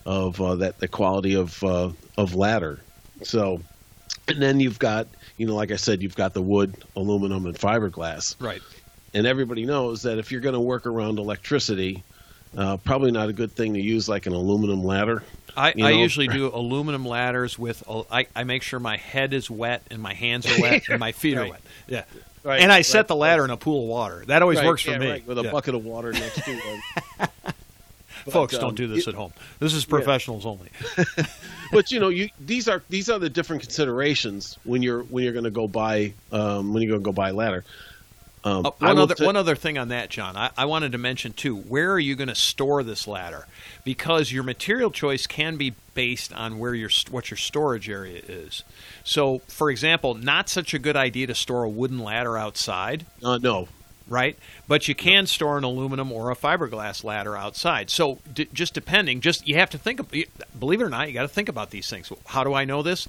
of 0.06 0.40
uh, 0.42 0.56
that 0.56 0.80
the 0.80 0.88
quality 0.88 1.36
of 1.36 1.62
uh, 1.64 1.92
of 2.18 2.36
ladder. 2.36 2.86
So, 3.24 3.60
and 4.28 4.42
then 4.42 4.60
you've 4.60 4.80
got 4.80 5.08
you 5.38 5.46
know 5.48 5.56
like 5.56 5.72
I 5.72 5.78
said, 5.78 6.02
you've 6.02 6.16
got 6.16 6.34
the 6.34 6.42
wood, 6.42 6.76
aluminum, 6.96 7.46
and 7.46 7.56
fiberglass 7.58 8.36
Right. 8.40 8.62
And 9.16 9.26
everybody 9.26 9.66
knows 9.66 10.04
that 10.04 10.20
if 10.20 10.32
you're 10.32 10.42
going 10.42 10.54
to 10.54 10.60
work 10.60 10.86
around 10.86 11.18
electricity, 11.18 12.04
uh, 12.56 12.78
probably 12.78 13.10
not 13.12 13.30
a 13.30 13.34
good 13.34 13.52
thing 13.52 13.74
to 13.74 13.82
use 13.82 14.08
like 14.08 14.28
an 14.28 14.34
aluminum 14.34 14.84
ladder. 14.84 15.24
I, 15.58 15.74
You 15.76 15.86
I 15.86 15.92
usually 15.92 16.28
do 16.28 16.48
aluminum 16.54 17.06
ladders 17.06 17.58
with. 17.58 17.84
I, 18.12 18.28
I 18.36 18.44
make 18.44 18.62
sure 18.62 18.80
my 18.80 18.98
head 18.98 19.34
is 19.34 19.50
wet 19.50 19.82
and 19.90 20.02
my 20.02 20.14
hands 20.14 20.46
are 20.46 20.62
wet 20.62 20.88
and 20.90 21.00
my 21.00 21.12
feet 21.24 21.38
are 21.38 21.48
wet. 21.50 21.62
Yeah. 21.88 22.04
Right, 22.44 22.62
and 22.62 22.72
I 22.72 22.82
set 22.84 23.08
the 23.08 23.16
ladder 23.16 23.44
in 23.44 23.50
a 23.50 23.58
pool 23.58 23.82
of 23.84 23.90
water. 23.90 24.24
That 24.28 24.44
always 24.44 24.60
Right, 24.60 24.68
works 24.68 24.84
for 24.84 24.92
yeah, 24.92 24.98
me. 25.00 25.10
right, 25.10 25.26
with 25.26 25.40
a 25.40 25.44
Yeah. 25.46 25.52
bucket 25.52 25.74
of 25.74 25.84
water 25.84 26.12
next 26.12 26.44
to 26.46 26.52
it. 26.52 26.82
But, 28.24 28.32
Folks, 28.34 28.56
um, 28.56 28.62
don't 28.62 28.76
do 28.76 28.88
this 28.88 29.06
it- 29.06 29.10
at 29.10 29.16
home. 29.16 29.34
This 29.60 29.74
is 29.76 29.86
professionals 29.86 30.46
only. 30.48 30.70
but 31.72 31.92
you 31.92 32.00
know, 32.00 32.10
you 32.10 32.30
these 32.40 32.68
are 32.68 32.82
these 32.90 33.08
are 33.10 33.20
the 33.20 33.30
different 33.30 33.62
considerations 33.62 34.58
when 34.64 34.82
you're 34.82 35.04
when 35.04 35.24
you're 35.24 35.34
going 35.34 35.46
to 35.46 35.52
go 35.52 35.68
buy 35.68 36.12
um, 36.32 36.74
when 36.74 36.82
you're 36.82 36.90
going 36.92 37.02
to 37.02 37.06
go 37.06 37.12
buy 37.12 37.30
a 37.30 37.34
ladder. 37.34 37.64
Um, 38.46 38.68
I 38.80 38.86
one 38.94 39.00
other 39.00 39.16
t- 39.16 39.26
one 39.26 39.36
other 39.36 39.56
thing 39.56 39.80
on 39.80 39.88
that, 39.88 40.10
John. 40.10 40.38
I, 40.38 40.52
I 40.56 40.66
wanted 40.66 40.92
to 40.92 41.00
mention 41.00 41.34
too. 41.34 41.56
Where 41.56 41.92
are 41.92 42.00
you 42.00 42.16
going 42.16 42.28
to 42.28 42.36
store 42.36 42.84
this 42.84 43.08
ladder? 43.08 43.48
Because 43.84 44.32
your 44.32 44.44
material 44.44 44.92
choice 44.92 45.26
can 45.26 45.58
be 45.58 45.74
based 45.96 46.32
on 46.32 46.60
where 46.60 46.76
your 46.76 46.92
what 47.10 47.32
your 47.32 47.38
storage 47.38 47.90
area 47.90 48.22
is. 48.28 48.64
So, 49.04 49.40
for 49.48 49.72
example, 49.72 50.14
not 50.14 50.48
such 50.48 50.76
a 50.76 50.80
good 50.80 50.96
idea 50.96 51.26
to 51.26 51.34
store 51.36 51.64
a 51.64 51.70
wooden 51.70 51.98
ladder 51.98 52.38
outside, 52.38 53.08
uh, 53.24 53.40
no, 53.40 53.68
right? 54.08 54.38
But 54.68 54.88
you 54.88 54.94
can 54.94 55.26
store 55.26 55.58
an 55.58 55.64
aluminum 55.64 56.12
or 56.12 56.30
a 56.30 56.36
fiberglass 56.36 57.04
ladder 57.04 57.36
outside. 57.36 57.90
So, 57.90 58.20
d- 58.32 58.48
just 58.54 58.76
depending, 58.76 59.22
just 59.22 59.48
you 59.48 59.56
have 59.56 59.72
to 59.72 59.80
think. 59.80 60.02
Believe 60.60 60.82
it 60.82 60.84
or 60.84 60.90
not, 60.90 61.08
you 61.08 61.16
got 61.16 61.24
to 61.24 61.28
think 61.28 61.50
about 61.50 61.72
these 61.72 61.90
things. 61.90 62.12
How 62.28 62.44
do 62.44 62.54
I 62.54 62.64
know 62.66 62.84
this? 62.84 63.08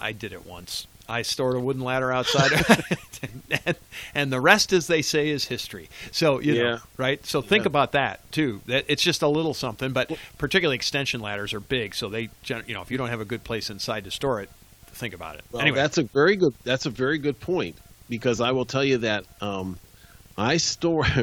I 0.00 0.10
did 0.10 0.32
it 0.32 0.44
once. 0.44 0.88
I 1.08 1.22
stored 1.22 1.56
a 1.56 1.60
wooden 1.60 1.82
ladder 1.82 2.12
outside, 2.12 2.52
and, 3.66 3.76
and 4.14 4.32
the 4.32 4.40
rest, 4.40 4.72
as 4.72 4.86
they 4.86 5.02
say, 5.02 5.28
is 5.30 5.44
history. 5.46 5.88
So 6.12 6.38
you 6.40 6.54
know, 6.54 6.78
right? 6.96 7.24
So 7.24 7.40
think 7.42 7.64
Yeah. 7.64 7.68
about 7.68 7.92
that 7.92 8.30
too. 8.30 8.60
That 8.66 8.84
it's 8.88 9.02
just 9.02 9.22
a 9.22 9.28
little 9.28 9.54
something, 9.54 9.92
but 9.92 10.10
particularly 10.36 10.76
extension 10.76 11.20
ladders 11.20 11.54
are 11.54 11.60
big, 11.60 11.94
so 11.94 12.08
they, 12.08 12.28
you 12.46 12.74
know, 12.74 12.82
if 12.82 12.90
you 12.90 12.98
don't 12.98 13.08
have 13.08 13.20
a 13.20 13.24
good 13.24 13.44
place 13.44 13.70
inside 13.70 14.04
to 14.04 14.10
store 14.10 14.40
it, 14.42 14.50
think 14.88 15.14
about 15.14 15.36
it. 15.36 15.44
Well, 15.50 15.62
anyway, 15.62 15.76
that's 15.78 15.98
a 15.98 16.02
very 16.02 16.36
good. 16.36 16.54
That's 16.64 16.86
a 16.86 16.90
very 16.90 17.18
good 17.18 17.40
point 17.40 17.76
because 18.08 18.40
I 18.40 18.52
will 18.52 18.64
tell 18.66 18.84
you 18.84 18.98
that 18.98 19.24
um, 19.40 19.78
I 20.36 20.56
store. 20.58 21.06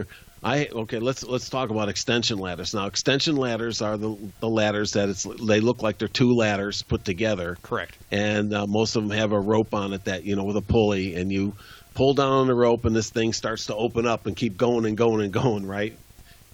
I 0.43 0.67
okay. 0.67 0.99
Let's 0.99 1.23
let's 1.23 1.49
talk 1.49 1.69
about 1.69 1.89
extension 1.89 2.37
ladders 2.37 2.73
now. 2.73 2.85
Extension 2.85 3.35
ladders 3.35 3.81
are 3.81 3.97
the 3.97 4.31
the 4.39 4.49
ladders 4.49 4.91
that 4.93 5.09
it's 5.09 5.23
they 5.23 5.59
look 5.59 5.81
like 5.81 5.97
they're 5.97 6.07
two 6.07 6.33
ladders 6.33 6.83
put 6.83 7.03
together, 7.03 7.57
correct. 7.63 7.97
and 8.11 8.53
uh, 8.53 8.67
most 8.67 8.95
of 8.95 9.03
them 9.07 9.17
have 9.17 9.31
a 9.31 9.39
rope 9.39 9.73
on 9.73 9.93
it 9.93 10.05
that 10.05 10.23
you 10.23 10.35
know 10.35 10.43
with 10.43 10.57
a 10.57 10.61
pulley, 10.61 11.15
and 11.15 11.31
you 11.31 11.55
pull 11.95 12.13
down 12.13 12.31
on 12.31 12.47
the 12.47 12.53
rope, 12.53 12.85
and 12.85 12.95
this 12.95 13.09
thing 13.09 13.33
starts 13.33 13.67
to 13.67 13.75
open 13.75 14.05
up 14.05 14.27
and 14.27 14.35
keep 14.35 14.57
going 14.57 14.85
and 14.85 14.97
going 14.97 15.23
and 15.23 15.33
going, 15.33 15.65
right? 15.65 15.97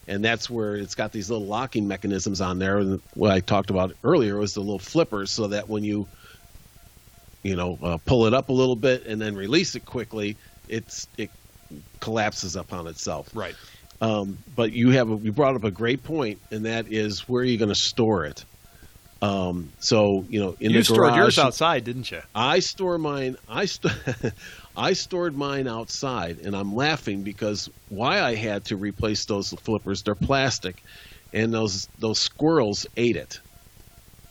And 0.08 0.24
that's 0.24 0.50
where 0.50 0.76
it's 0.76 0.96
got 0.96 1.12
these 1.12 1.30
little 1.30 1.48
locking 1.48 1.88
mechanisms 1.88 2.42
on 2.42 2.60
there. 2.60 2.78
And 2.78 3.02
what 3.14 3.32
I 3.32 3.40
talked 3.40 3.70
about 3.70 3.94
earlier 4.04 4.38
was 4.38 4.54
the 4.54 4.62
little 4.62 4.80
flippers, 4.80 5.32
so 5.32 5.48
that 5.48 5.68
when 5.68 5.84
you 5.84 6.08
you 7.44 7.56
know, 7.56 7.78
uh, 7.82 7.98
pull 8.06 8.26
it 8.28 8.34
up 8.34 8.50
a 8.50 8.54
little 8.54 8.76
bit 8.76 9.06
and 9.06 9.20
then 9.20 9.36
release 9.36 9.76
it 9.76 9.86
quickly, 9.86 10.38
it's 10.68 11.08
it 11.18 11.32
collapses 12.00 12.56
upon 12.56 12.88
itself. 12.88 13.30
Right. 13.34 13.56
Um, 14.02 14.38
but 14.56 14.72
you 14.72 14.90
have 14.92 15.12
a, 15.12 15.20
you 15.22 15.32
brought 15.32 15.56
up 15.56 15.64
a 15.64 15.72
great 15.72 16.04
point, 16.04 16.40
and 16.52 16.66
that 16.66 16.92
is 16.92 17.22
where 17.30 17.44
are 17.44 17.46
you 17.46 17.58
going 17.58 17.70
to 17.70 17.76
store 17.76 18.26
it? 18.26 18.44
Um, 19.22 19.72
so 19.80 20.26
you 20.28 20.40
know, 20.40 20.56
in 20.60 20.72
you 20.72 20.80
the 20.80 20.84
stored 20.84 21.00
garage, 21.00 21.18
yours 21.18 21.38
outside, 21.38 21.84
didn't 21.84 22.10
you? 22.10 22.22
I 22.34 22.60
store 22.60 22.98
mine. 22.98 23.36
I 23.48 23.66
st- 23.66 23.94
I 24.76 24.94
stored 24.94 25.38
mine 25.38 25.68
outside, 25.68 26.40
and 26.40 26.56
I'm 26.56 26.74
laughing 26.74 27.24
because 27.24 27.70
why 27.90 28.22
I 28.22 28.34
had 28.34 28.66
to 28.66 28.78
replace 28.78 29.26
those 29.26 29.50
flippers? 29.50 30.02
They're 30.02 30.16
plastic, 30.16 30.82
and 31.34 31.54
those 31.54 31.88
those 32.00 32.20
squirrels 32.20 32.88
ate 32.98 33.16
it. 33.16 33.40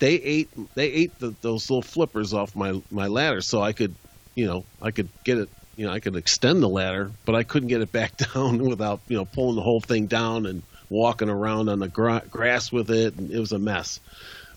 They 0.00 0.14
ate 0.14 0.48
they 0.74 0.90
ate 0.90 1.20
the, 1.20 1.36
those 1.40 1.70
little 1.70 1.82
flippers 1.82 2.34
off 2.34 2.56
my 2.56 2.80
my 2.90 3.06
ladder, 3.06 3.42
so 3.42 3.62
I 3.62 3.72
could, 3.72 3.94
you 4.34 4.46
know, 4.46 4.64
I 4.82 4.90
could 4.90 5.08
get 5.24 5.38
it, 5.38 5.48
you 5.80 5.86
know 5.86 5.92
I 5.92 6.00
could 6.00 6.14
extend 6.14 6.62
the 6.62 6.68
ladder, 6.68 7.10
but 7.24 7.34
I 7.34 7.42
couldn't 7.42 7.68
get 7.70 7.80
it 7.80 7.90
back 7.90 8.14
down 8.34 8.58
without 8.58 9.00
you 9.08 9.16
know 9.16 9.24
pulling 9.24 9.56
the 9.56 9.62
whole 9.62 9.80
thing 9.80 10.06
down 10.08 10.44
and 10.44 10.62
walking 10.90 11.30
around 11.30 11.70
on 11.70 11.78
the 11.78 11.88
gra- 11.88 12.22
grass 12.30 12.70
with 12.70 12.90
it, 12.90 13.14
and 13.16 13.30
it 13.30 13.38
was 13.38 13.52
a 13.52 13.58
mess. 13.58 13.98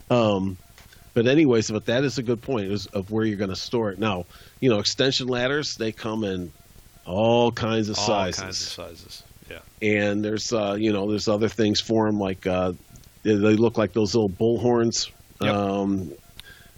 Um, 0.09 0.57
but 1.13 1.25
anyways, 1.27 1.71
but 1.71 1.85
that 1.85 2.03
is 2.03 2.17
a 2.17 2.23
good 2.23 2.41
point 2.41 2.71
is 2.71 2.87
of 2.87 3.09
where 3.09 3.23
you're 3.23 3.37
going 3.37 3.51
to 3.51 3.55
store 3.55 3.91
it. 3.91 3.99
Now, 3.99 4.25
you 4.59 4.69
know, 4.69 4.79
extension 4.79 5.27
ladders 5.29 5.77
they 5.77 5.93
come 5.93 6.25
in 6.25 6.51
all 7.05 7.51
kinds 7.53 7.87
of 7.87 7.97
All 7.99 8.05
sizes, 8.05 8.39
All 8.39 8.45
kinds 8.45 8.61
of 8.61 8.67
sizes. 8.67 9.23
Yeah. 9.49 9.59
and 9.81 10.25
there's 10.25 10.51
uh, 10.51 10.75
you 10.77 10.91
know 10.91 11.09
there's 11.09 11.29
other 11.29 11.47
things 11.49 11.79
for 11.79 12.05
them 12.05 12.19
like 12.19 12.45
uh, 12.45 12.73
they, 13.23 13.35
they 13.35 13.55
look 13.55 13.77
like 13.77 13.93
those 13.93 14.13
little 14.13 14.29
bullhorns, 14.29 15.09
Yep. 15.41 15.55
um, 15.55 16.11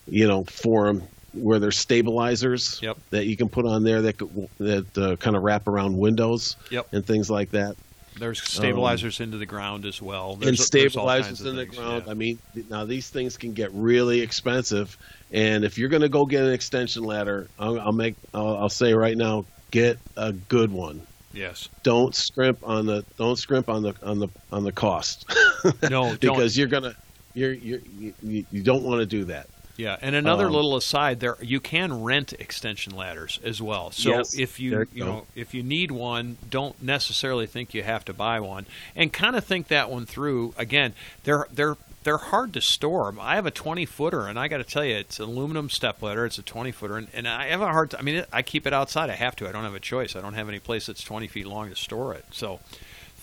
you 0.08 0.28
know, 0.28 0.44
for 0.44 0.88
'em 0.90 1.02
where 1.36 1.60
there's 1.60 1.78
stabilizers 1.78 2.80
Yep. 2.82 2.98
that 3.12 3.26
you 3.26 3.36
can 3.38 3.50
put 3.50 3.66
on 3.66 3.84
there 3.84 4.02
that 4.04 4.18
could, 4.18 4.50
that 4.60 4.98
uh, 4.98 5.16
kind 5.18 5.36
of 5.36 5.44
wrap 5.44 5.68
around 5.68 5.98
windows 5.98 6.56
Yep. 6.72 6.88
and 6.94 7.06
things 7.06 7.30
like 7.30 7.52
that. 7.52 7.76
There's 8.18 8.42
stabilizers 8.42 9.20
into 9.20 9.38
the 9.38 9.46
ground 9.46 9.86
as 9.86 10.02
well. 10.02 10.34
and 10.34 10.42
There's, 10.44 10.58
kinds 10.60 10.66
stabilizers 10.68 11.42
in 11.42 11.56
the 11.58 11.66
things, 11.66 11.76
ground. 11.78 12.04
yeah. 12.06 12.12
I 12.12 12.14
mean, 12.16 12.40
now 12.70 12.86
these 12.86 13.10
things 13.10 13.36
can 13.36 13.52
get 13.54 13.72
really 13.74 14.22
expensive, 14.22 14.98
and 15.34 15.66
if 15.66 15.78
you're 15.78 15.90
going 15.90 16.02
to 16.02 16.08
go 16.10 16.26
get 16.26 16.44
an 16.44 16.54
extension 16.54 17.04
ladder, 17.04 17.50
I'll, 17.60 17.78
I'll 17.80 17.92
make 17.92 18.16
I'll, 18.34 18.56
I'll 18.58 18.70
say 18.70 18.94
right 18.94 19.18
now, 19.18 19.44
get 19.72 20.00
a 20.16 20.32
good 20.32 20.72
one. 20.72 21.02
Yes. 21.34 21.68
Don't 21.84 22.16
scrimp 22.16 22.60
on 22.64 22.86
the 22.86 23.04
don't 23.18 23.36
scrimp 23.36 23.68
on 23.68 23.84
the 23.84 23.94
on 24.02 24.20
the 24.20 24.30
on 24.50 24.64
the 24.64 24.72
cost 24.72 25.26
No, 25.90 26.16
don't. 26.16 26.20
because 26.22 26.58
you're 26.58 26.70
gonna 26.70 26.96
you're, 27.34 27.52
you're 27.52 27.80
you, 28.24 28.46
you 28.50 28.64
don't 28.64 28.84
want 28.84 29.02
to 29.02 29.06
do 29.06 29.26
that. 29.26 29.48
Yeah, 29.78 29.98
and 30.02 30.16
another 30.16 30.46
Um, 30.48 30.54
little 30.54 30.76
aside 30.78 31.20
there, 31.20 31.38
you 31.42 31.60
can 31.60 32.02
rent 32.04 32.32
extension 32.34 32.96
ladders 32.96 33.40
as 33.44 33.62
well. 33.62 33.92
So 33.92 34.10
Yes, 34.12 34.34
if 34.38 34.60
you 34.60 34.88
you 34.94 35.04
go. 35.04 35.06
know 35.06 35.28
if 35.36 35.54
you 35.54 35.64
need 35.64 35.92
one, 35.92 36.38
don't 36.50 36.82
necessarily 36.82 37.46
think 37.46 37.74
you 37.74 37.84
have 37.84 38.06
to 38.06 38.14
buy 38.14 38.40
one, 38.40 38.66
and 38.96 39.12
kind 39.12 39.36
of 39.36 39.44
think 39.44 39.68
that 39.68 39.90
one 39.90 40.06
through. 40.06 40.54
Again, 40.58 40.94
they're 41.26 41.48
they're 41.52 41.76
they're 42.04 42.18
hard 42.18 42.54
to 42.54 42.62
store. 42.62 43.14
I 43.20 43.34
have 43.34 43.48
a 43.48 43.52
20 43.52 43.84
footer, 43.88 44.28
and 44.28 44.38
I 44.40 44.48
got 44.48 44.58
to 44.58 44.64
tell 44.64 44.86
you, 44.86 44.96
it's 44.96 45.20
an 45.20 45.26
aluminum 45.26 45.72
step 45.72 46.02
ladder. 46.04 46.24
It's 46.28 46.38
a 46.38 46.44
20 46.44 46.72
footer, 46.72 46.98
and, 46.98 47.08
and 47.14 47.28
I 47.28 47.48
have 47.48 47.62
a 47.62 47.66
hard. 47.66 47.92
T- 47.92 47.98
I 47.98 48.04
mean, 48.04 48.24
I 48.32 48.44
keep 48.44 48.68
it 48.68 48.74
outside. 48.74 49.10
I 49.10 49.16
have 49.16 49.36
to. 49.38 49.50
I 49.50 49.52
don't 49.52 49.64
have 49.64 49.74
a 49.74 49.80
choice. 49.80 50.16
I 50.16 50.22
don't 50.22 50.36
have 50.36 50.48
any 50.48 50.60
place 50.60 50.86
that's 50.86 51.04
20 51.04 51.28
feet 51.28 51.48
long 51.48 51.70
to 51.70 51.76
store 51.76 52.14
it. 52.14 52.24
So, 52.32 52.60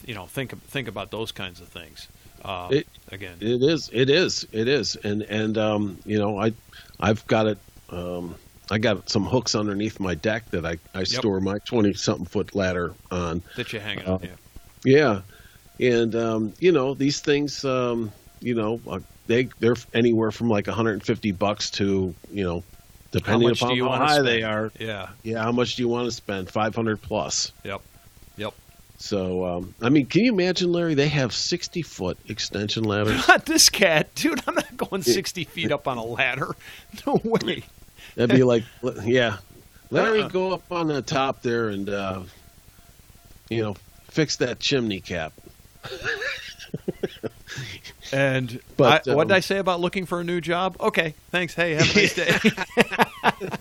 you 0.05 0.15
know, 0.15 0.27
think 0.27 0.61
think 0.65 0.89
about 0.89 1.13
those 1.13 1.31
kinds 1.31 1.61
of 1.61 1.69
things. 1.69 2.09
Uh, 2.45 2.69
It- 2.73 2.87
again, 3.11 3.39
It 3.41 3.63
is 3.63 3.89
it 3.93 4.11
is 4.11 4.47
it 4.53 4.69
is, 4.69 4.97
and 5.05 5.23
and 5.23 5.57
um, 5.59 5.99
you 6.05 6.19
know 6.19 6.39
I 6.39 6.53
I've 7.01 7.27
got 7.27 7.47
it. 7.47 7.59
Um, 7.91 8.35
I 8.71 8.79
got 8.79 9.09
some 9.11 9.25
hooks 9.25 9.55
underneath 9.55 10.01
my 10.01 10.15
deck 10.15 10.51
that 10.51 10.65
I, 10.65 10.79
I 10.95 11.05
store 11.05 11.41
my 11.41 11.59
twenty 11.67 11.93
something 11.95 12.27
foot 12.27 12.55
ladder 12.55 12.95
on. 13.11 13.43
that 13.57 13.73
you 13.73 13.81
hang 13.81 13.99
it 13.99 14.09
uh, 14.09 14.15
on. 14.15 14.23
Yeah. 14.23 14.35
Yeah, 14.85 15.21
and 15.79 16.15
um, 16.17 16.55
you 16.59 16.73
know 16.73 16.95
these 16.95 17.21
things, 17.21 17.65
um, 17.65 18.11
you 18.41 18.55
know, 18.55 18.81
uh, 18.89 18.99
they 19.27 19.49
they're 19.61 19.77
anywhere 19.95 20.31
from 20.33 20.49
like 20.49 20.67
150 20.67 21.33
bucks 21.33 21.71
to 21.73 22.15
you 22.33 22.45
know, 22.45 22.65
depending 23.13 23.49
do 23.49 23.55
upon 23.55 23.79
how 23.79 23.91
high 23.91 24.15
spend? 24.15 24.27
they 24.27 24.43
are. 24.43 24.73
Yeah. 24.81 25.09
Yeah, 25.23 25.43
how 25.43 25.53
much 25.53 25.77
do 25.77 25.83
you 25.83 25.89
want 25.89 26.07
to 26.07 26.13
spend? 26.13 26.51
500 26.51 27.01
plus. 27.03 27.53
Yep. 27.65 27.83
So 29.03 29.45
um, 29.45 29.75
I 29.83 29.89
mean, 29.89 30.07
can 30.07 30.23
you 30.23 30.33
imagine, 30.33 30.71
Larry? 30.71 30.95
They 30.95 31.09
have 31.09 31.35
60 31.35 31.83
foot 31.83 32.17
extension 32.29 32.85
ladders. 32.85 33.27
Not 33.29 33.47
this 33.47 33.69
cat, 33.69 34.15
dude. 34.15 34.41
I'm 34.47 34.55
not 34.55 34.77
going 34.77 35.03
60 35.03 35.43
feet 35.43 35.73
up 35.73 35.89
on 35.89 35.99
a 35.99 36.05
ladder. 36.05 36.55
No 37.07 37.21
way. 37.25 37.65
That'd 38.15 38.37
be 38.37 38.45
like, 38.45 38.63
yeah, 39.03 39.39
Larry, 39.91 40.23
Uh-uh. 40.23 40.29
go 40.29 40.53
up 40.53 40.71
on 40.71 40.87
the 40.87 41.03
top 41.03 41.43
there 41.43 41.71
and 41.71 41.89
uh, 41.89 42.23
you 43.51 43.63
know 43.63 43.75
fix 44.05 44.37
that 44.37 44.61
chimney 44.61 45.01
cap. 45.01 45.33
And 48.13 48.61
But, 48.77 49.09
I, 49.09 49.15
what 49.15 49.29
did 49.29 49.33
um, 49.33 49.37
I 49.37 49.41
say 49.41 49.57
about 49.59 49.81
looking 49.81 50.05
for 50.05 50.21
a 50.21 50.25
new 50.25 50.41
job? 50.41 50.77
Okay, 50.81 51.15
thanks. 51.31 51.55
Hey, 51.55 51.75
have 51.75 51.91
a 51.91 51.99
nice 51.99 52.15
day. 52.15 53.59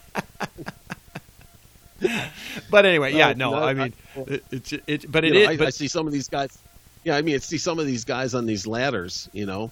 but 2.70 2.86
anyway, 2.86 3.14
yeah, 3.14 3.34
no, 3.34 3.56
I 3.56 3.74
mean, 3.74 3.94
I- 4.16 4.20
it, 4.22 4.44
it's 4.52 4.74
it, 4.88 5.12
but 5.12 5.24
it 5.24 5.36
is. 5.36 5.46
know, 5.46 5.52
I, 5.52 5.58
but 5.58 5.68
I 5.68 5.70
see 5.72 5.88
some 5.88 6.08
of 6.08 6.14
these 6.14 6.28
guys. 6.28 6.58
Yeah, 7.04 7.16
I 7.16 7.22
mean, 7.22 7.36
I 7.36 7.40
see 7.40 7.58
some 7.58 7.80
of 7.80 7.86
these 7.86 8.06
guys 8.06 8.34
on 8.34 8.46
these 8.46 8.68
ladders. 8.68 9.30
You 9.34 9.46
know, 9.46 9.72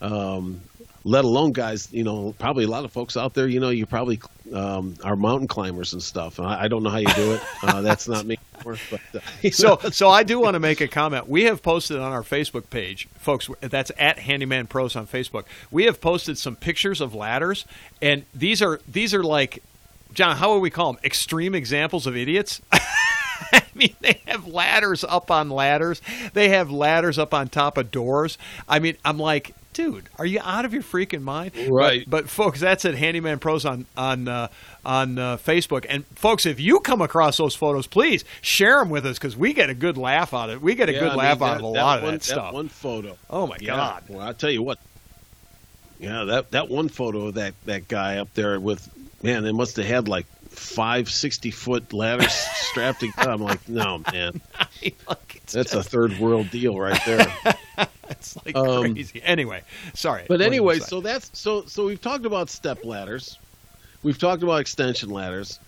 um, 0.00 0.60
let 1.04 1.24
alone 1.24 1.52
guys. 1.52 1.92
You 1.92 2.04
know, 2.04 2.34
probably 2.38 2.64
a 2.64 2.68
lot 2.68 2.84
of 2.84 2.92
folks 2.92 3.16
out 3.16 3.34
there. 3.34 3.48
You 3.48 3.60
know, 3.60 3.70
you 3.70 3.86
probably 3.86 4.20
um, 4.52 4.94
are 5.04 5.16
mountain 5.16 5.48
climbers 5.48 5.92
and 5.92 6.02
stuff. 6.02 6.40
I, 6.40 6.64
I 6.64 6.68
don't 6.68 6.82
know 6.82 6.90
how 6.90 6.98
you 6.98 7.12
do 7.14 7.32
it. 7.32 7.42
Uh, 7.62 7.80
that's 7.82 8.08
not 8.08 8.26
me. 8.26 8.38
But, 8.64 9.00
uh, 9.14 9.20
so 9.50 9.78
know, 9.82 9.90
so 9.90 10.10
I 10.10 10.22
do 10.22 10.40
want 10.40 10.54
to 10.54 10.60
make 10.60 10.80
a 10.80 10.88
comment. 10.88 11.28
We 11.28 11.44
have 11.44 11.62
posted 11.62 11.98
on 11.98 12.12
our 12.12 12.22
Facebook 12.22 12.70
page, 12.70 13.08
folks. 13.18 13.48
That's 13.60 13.92
at 13.98 14.18
Handyman 14.18 14.66
Pros 14.66 14.96
on 14.96 15.06
Facebook. 15.06 15.44
We 15.70 15.84
have 15.84 16.00
posted 16.00 16.38
some 16.38 16.56
pictures 16.56 17.00
of 17.00 17.14
ladders, 17.14 17.64
and 18.02 18.24
these 18.34 18.62
are 18.62 18.80
these 18.88 19.14
are 19.14 19.22
like, 19.22 19.62
John. 20.14 20.36
How 20.36 20.54
would 20.54 20.60
we 20.60 20.70
call 20.70 20.92
them? 20.92 21.00
Extreme 21.04 21.54
examples 21.54 22.06
of 22.06 22.16
idiots. 22.16 22.60
I 22.72 23.62
mean, 23.74 23.94
they 24.00 24.20
have 24.26 24.46
ladders 24.46 25.04
up 25.04 25.30
on 25.30 25.48
ladders. 25.50 26.02
They 26.34 26.48
have 26.50 26.70
ladders 26.70 27.18
up 27.18 27.32
on 27.32 27.48
top 27.48 27.78
of 27.78 27.90
doors. 27.90 28.36
I 28.68 28.78
mean, 28.80 28.96
I'm 29.04 29.18
like, 29.18 29.54
dude, 29.72 30.08
are 30.18 30.26
you 30.26 30.40
out 30.42 30.64
of 30.64 30.72
your 30.74 30.82
freaking 30.82 31.22
mind? 31.22 31.52
Right. 31.68 32.04
But, 32.08 32.22
but 32.24 32.30
folks, 32.30 32.58
that's 32.58 32.84
at 32.84 32.94
Handyman 32.96 33.38
Pros 33.38 33.64
on 33.64 33.86
on 33.96 34.26
uh, 34.26 34.48
on 34.84 35.18
uh, 35.18 35.36
Facebook. 35.36 35.86
And 35.88 36.04
folks, 36.16 36.46
if 36.46 36.58
you 36.58 36.80
come 36.80 37.00
across 37.00 37.36
those 37.36 37.54
photos, 37.54 37.86
please 37.86 38.24
share 38.40 38.80
them 38.80 38.90
with 38.90 39.06
us 39.06 39.18
because 39.18 39.36
we 39.36 39.52
get 39.52 39.70
a 39.70 39.74
good 39.74 39.96
laugh 39.96 40.34
out 40.34 40.50
of 40.50 40.56
it. 40.56 40.62
We 40.62 40.74
get 40.74 40.88
a 40.88 40.92
yeah, 40.92 40.98
good 40.98 41.08
I 41.08 41.10
mean, 41.10 41.18
laugh 41.18 41.38
that- 41.38 41.44
out 41.44 41.56
of 41.58 41.62
a 41.62 41.66
lot 41.68 42.02
one, 42.02 42.14
of 42.14 42.20
that 42.20 42.24
stuff. 42.26 42.52
one 42.52 42.68
photo. 42.68 43.16
oh 43.30 43.46
my 43.46 43.56
Yeah. 43.60 43.76
god! 43.76 44.04
Well, 44.08 44.20
I'll 44.20 44.34
tell 44.34 44.50
you 44.50 44.62
what. 44.62 44.78
Yeah, 46.00 46.24
that 46.24 46.50
that 46.52 46.68
one 46.68 46.88
photo 46.88 47.26
of 47.26 47.34
that 47.34 47.54
that 47.66 47.86
guy 47.88 48.18
up 48.18 48.32
there 48.34 48.58
with 48.60 48.88
man, 49.22 49.42
they 49.42 49.52
must 49.52 49.76
have 49.76 49.86
had 49.86 50.08
like 50.08 50.26
five 50.50 51.08
60 51.08 51.50
foot 51.50 51.92
ladders 51.92 52.32
strapped 52.54 53.00
together. 53.00 53.30
I'm 53.30 53.42
like, 53.42 53.68
no, 53.68 54.02
man, 54.12 54.40
it's, 54.82 55.52
that's 55.52 55.74
a 55.74 55.82
third 55.82 56.18
world 56.18 56.50
deal 56.50 56.78
right 56.78 57.00
there. 57.06 57.26
it's 58.10 58.36
like 58.44 58.56
um, 58.56 58.94
crazy. 58.94 59.22
Anyway, 59.22 59.62
sorry. 59.94 60.24
But 60.28 60.40
anyway, 60.40 60.78
so 60.78 61.00
that's 61.00 61.30
so 61.38 61.64
so 61.66 61.86
we've 61.86 62.00
talked 62.00 62.26
about 62.26 62.50
step 62.50 62.84
ladders, 62.84 63.38
we've 64.02 64.18
talked 64.18 64.42
about 64.42 64.60
extension 64.60 65.10
ladders. 65.10 65.58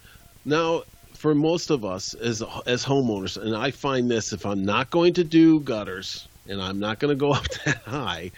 Now, 0.45 0.83
for 1.15 1.35
most 1.35 1.71
of 1.71 1.85
us 1.85 2.15
as 2.15 2.43
as 2.67 2.85
homeowners, 2.85 3.37
and 3.37 3.55
I 3.55 3.71
find 3.71 4.11
this 4.11 4.33
if 4.33 4.47
I'm 4.47 4.65
not 4.65 4.91
going 4.91 5.15
to 5.15 5.25
do 5.25 5.61
gutters 5.61 6.27
and 6.49 6.61
I'm 6.61 6.79
not 6.81 6.99
going 6.99 7.11
to 7.11 7.19
go 7.19 7.33
up 7.33 7.47
that 7.65 7.83
high, 7.85 8.33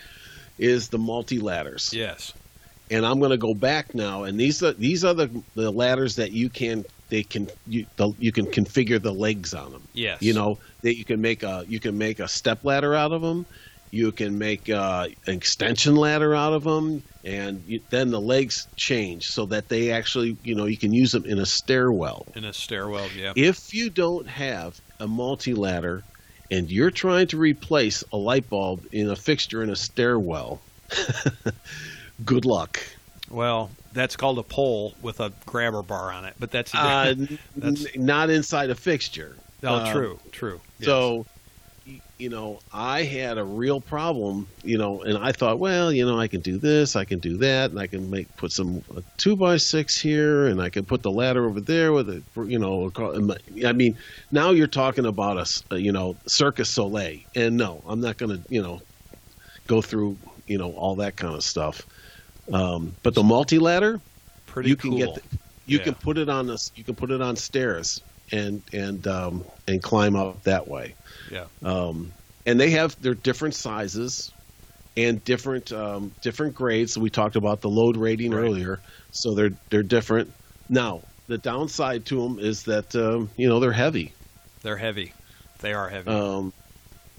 is 0.58 0.88
the 0.88 0.98
multi 0.98 1.38
ladders. 1.38 1.92
yes, 1.94 2.32
And 2.92 3.06
I'm 3.06 3.18
going 3.18 3.30
to 3.30 3.38
go 3.38 3.54
back 3.54 3.94
now, 3.94 4.24
and 4.24 4.38
these 4.38 4.62
are 4.62 4.72
these 4.72 5.04
are 5.04 5.14
the 5.14 5.42
the 5.54 5.70
ladders 5.70 6.16
that 6.16 6.32
you 6.32 6.50
can 6.50 6.84
they 7.08 7.22
can 7.22 7.48
you 7.66 7.86
the, 7.96 8.12
you 8.18 8.32
can 8.32 8.46
configure 8.46 9.00
the 9.02 9.12
legs 9.12 9.54
on 9.54 9.72
them. 9.72 9.82
yes, 9.94 10.22
You 10.22 10.34
know 10.34 10.58
that 10.82 10.96
you 10.96 11.04
can 11.04 11.20
make 11.20 11.42
a 11.42 11.64
you 11.68 11.80
can 11.80 11.96
make 11.96 12.20
a 12.20 12.28
step 12.28 12.64
ladder 12.64 12.94
out 12.94 13.12
of 13.12 13.22
them. 13.22 13.46
You 13.90 14.10
can 14.10 14.38
make 14.38 14.70
uh, 14.70 15.08
an 15.26 15.34
extension 15.34 15.96
ladder 15.96 16.34
out 16.34 16.54
of 16.54 16.64
them, 16.64 17.02
and 17.24 17.62
you, 17.66 17.80
then 17.90 18.10
the 18.10 18.20
legs 18.20 18.66
change 18.76 19.26
so 19.26 19.44
that 19.46 19.68
they 19.68 19.90
actually 19.90 20.36
you 20.42 20.54
know 20.54 20.64
you 20.64 20.78
can 20.78 20.92
use 20.92 21.12
them 21.12 21.26
in 21.26 21.38
a 21.38 21.46
stairwell. 21.46 22.26
in 22.34 22.44
a 22.44 22.52
stairwell. 22.52 23.08
Yeah, 23.16 23.32
If 23.36 23.74
you 23.74 23.90
don't 23.90 24.26
have 24.26 24.80
a 24.98 25.06
multi 25.06 25.52
ladder 25.54 26.04
and 26.50 26.70
you're 26.70 26.90
trying 26.90 27.26
to 27.28 27.36
replace 27.36 28.04
a 28.12 28.16
light 28.16 28.48
bulb 28.48 28.86
in 28.92 29.10
a 29.10 29.16
fixture 29.16 29.62
in 29.62 29.70
a 29.70 29.76
stairwell, 29.76 30.62
good 32.24 32.44
luck. 32.44 32.80
well, 33.30 33.70
that's 33.94 34.16
called 34.16 34.38
a 34.38 34.42
pole 34.42 34.94
with 35.02 35.20
a 35.20 35.30
grabber 35.44 35.82
bar 35.82 36.12
on 36.12 36.24
it. 36.24 36.34
But 36.40 36.50
that's, 36.50 36.74
Uh, 36.74 37.14
That's- 37.56 37.86
n- 37.94 38.04
not 38.06 38.30
inside 38.30 38.70
a 38.70 38.74
fixture. 38.74 39.36
oh, 39.64 39.68
uh, 39.74 39.92
true, 39.92 40.18
true. 40.32 40.60
Yes. 40.78 40.86
So, 40.86 41.26
you 42.18 42.28
know, 42.30 42.60
I 42.72 43.02
had 43.02 43.36
a 43.38 43.44
real 43.44 43.80
problem, 43.80 44.46
you 44.62 44.78
know, 44.78 45.02
and 45.02 45.18
I 45.18 45.32
thought, 45.32 45.58
well, 45.58 45.92
you 45.92 46.06
know, 46.06 46.18
I 46.18 46.26
can 46.28 46.40
do 46.40 46.56
this, 46.56 46.94
I 46.96 47.04
can 47.04 47.18
do 47.18 47.36
that, 47.38 47.70
and 47.70 47.78
I 47.80 47.86
can 47.86 48.08
make 48.08 48.34
put 48.36 48.52
some 48.52 48.82
a 48.96 49.02
two 49.18 49.36
by 49.36 49.56
six 49.58 50.00
here, 50.00 50.46
and 50.46 50.62
I 50.62 50.70
can 50.70 50.84
put 50.86 51.02
the 51.02 51.10
ladder 51.10 51.44
over 51.46 51.60
there 51.60 51.92
with 51.92 52.08
it, 52.08 52.22
you 52.48 52.58
know. 52.58 52.90
I 53.66 53.72
mean, 53.72 53.98
now 54.30 54.52
you're 54.52 54.68
talking 54.68 55.04
about 55.04 55.48
a, 55.70 55.78
you 55.78 55.90
know, 55.92 56.16
Circus 56.28 56.70
Soleil, 56.70 57.18
and 57.34 57.56
no, 57.56 57.82
I'm 57.86 58.00
not 58.00 58.16
going 58.16 58.30
to, 58.40 58.42
you 58.48 58.62
know, 58.62 58.80
go 59.66 59.82
through, 59.82 60.16
you 60.46 60.56
know, 60.58 60.72
all 60.72 60.94
that 60.96 61.16
kind 61.16 61.34
of 61.34 61.42
stuff. 61.42 61.84
Um, 62.52 62.96
but 63.02 63.14
the 63.14 63.22
multi 63.22 63.58
ladder, 63.58 64.02
pretty 64.46 64.70
you 64.70 64.76
can 64.76 64.94
cool. 64.94 64.96
get 64.96 65.14
the, 65.14 65.22
you 65.66 65.78
Yeah. 65.78 65.84
can 65.92 65.94
put 65.96 66.18
it 66.18 66.28
on 66.28 66.46
this 66.46 66.70
you 66.74 66.84
can 66.84 66.96
put 66.96 67.10
it 67.10 67.22
on 67.22 67.36
stairs 67.36 68.02
and 68.32 68.62
and 68.72 69.06
um, 69.06 69.44
and 69.68 69.82
climb 69.82 70.16
up 70.16 70.44
that 70.44 70.66
way 70.68 70.96
yeah, 71.26 71.48
um, 71.64 72.14
and 72.46 72.60
they 72.60 72.70
have 72.70 72.96
their 73.00 73.14
different 73.14 73.54
sizes 73.54 74.34
and 74.96 75.24
different 75.24 75.72
um, 75.72 76.14
different 76.22 76.54
grades 76.54 76.94
so 76.94 77.00
we 77.00 77.10
talked 77.10 77.36
about 77.36 77.60
the 77.62 77.68
load 77.70 77.96
rating 77.96 78.32
Right. 78.32 78.34
earlier 78.34 78.82
so 79.10 79.34
they're 79.34 79.50
they're 79.70 79.82
different 79.82 80.34
now 80.68 81.04
the 81.28 81.38
downside 81.38 82.06
to 82.06 82.20
them 82.22 82.38
is 82.38 82.64
that 82.64 82.94
um, 82.96 83.30
you 83.36 83.48
know 83.48 83.60
they're 83.60 83.72
heavy. 83.72 84.14
They're 84.62 84.78
heavy. 84.78 85.14
They 85.60 85.74
are 85.74 85.90
heavy. 85.90 86.24
Um, 86.24 86.52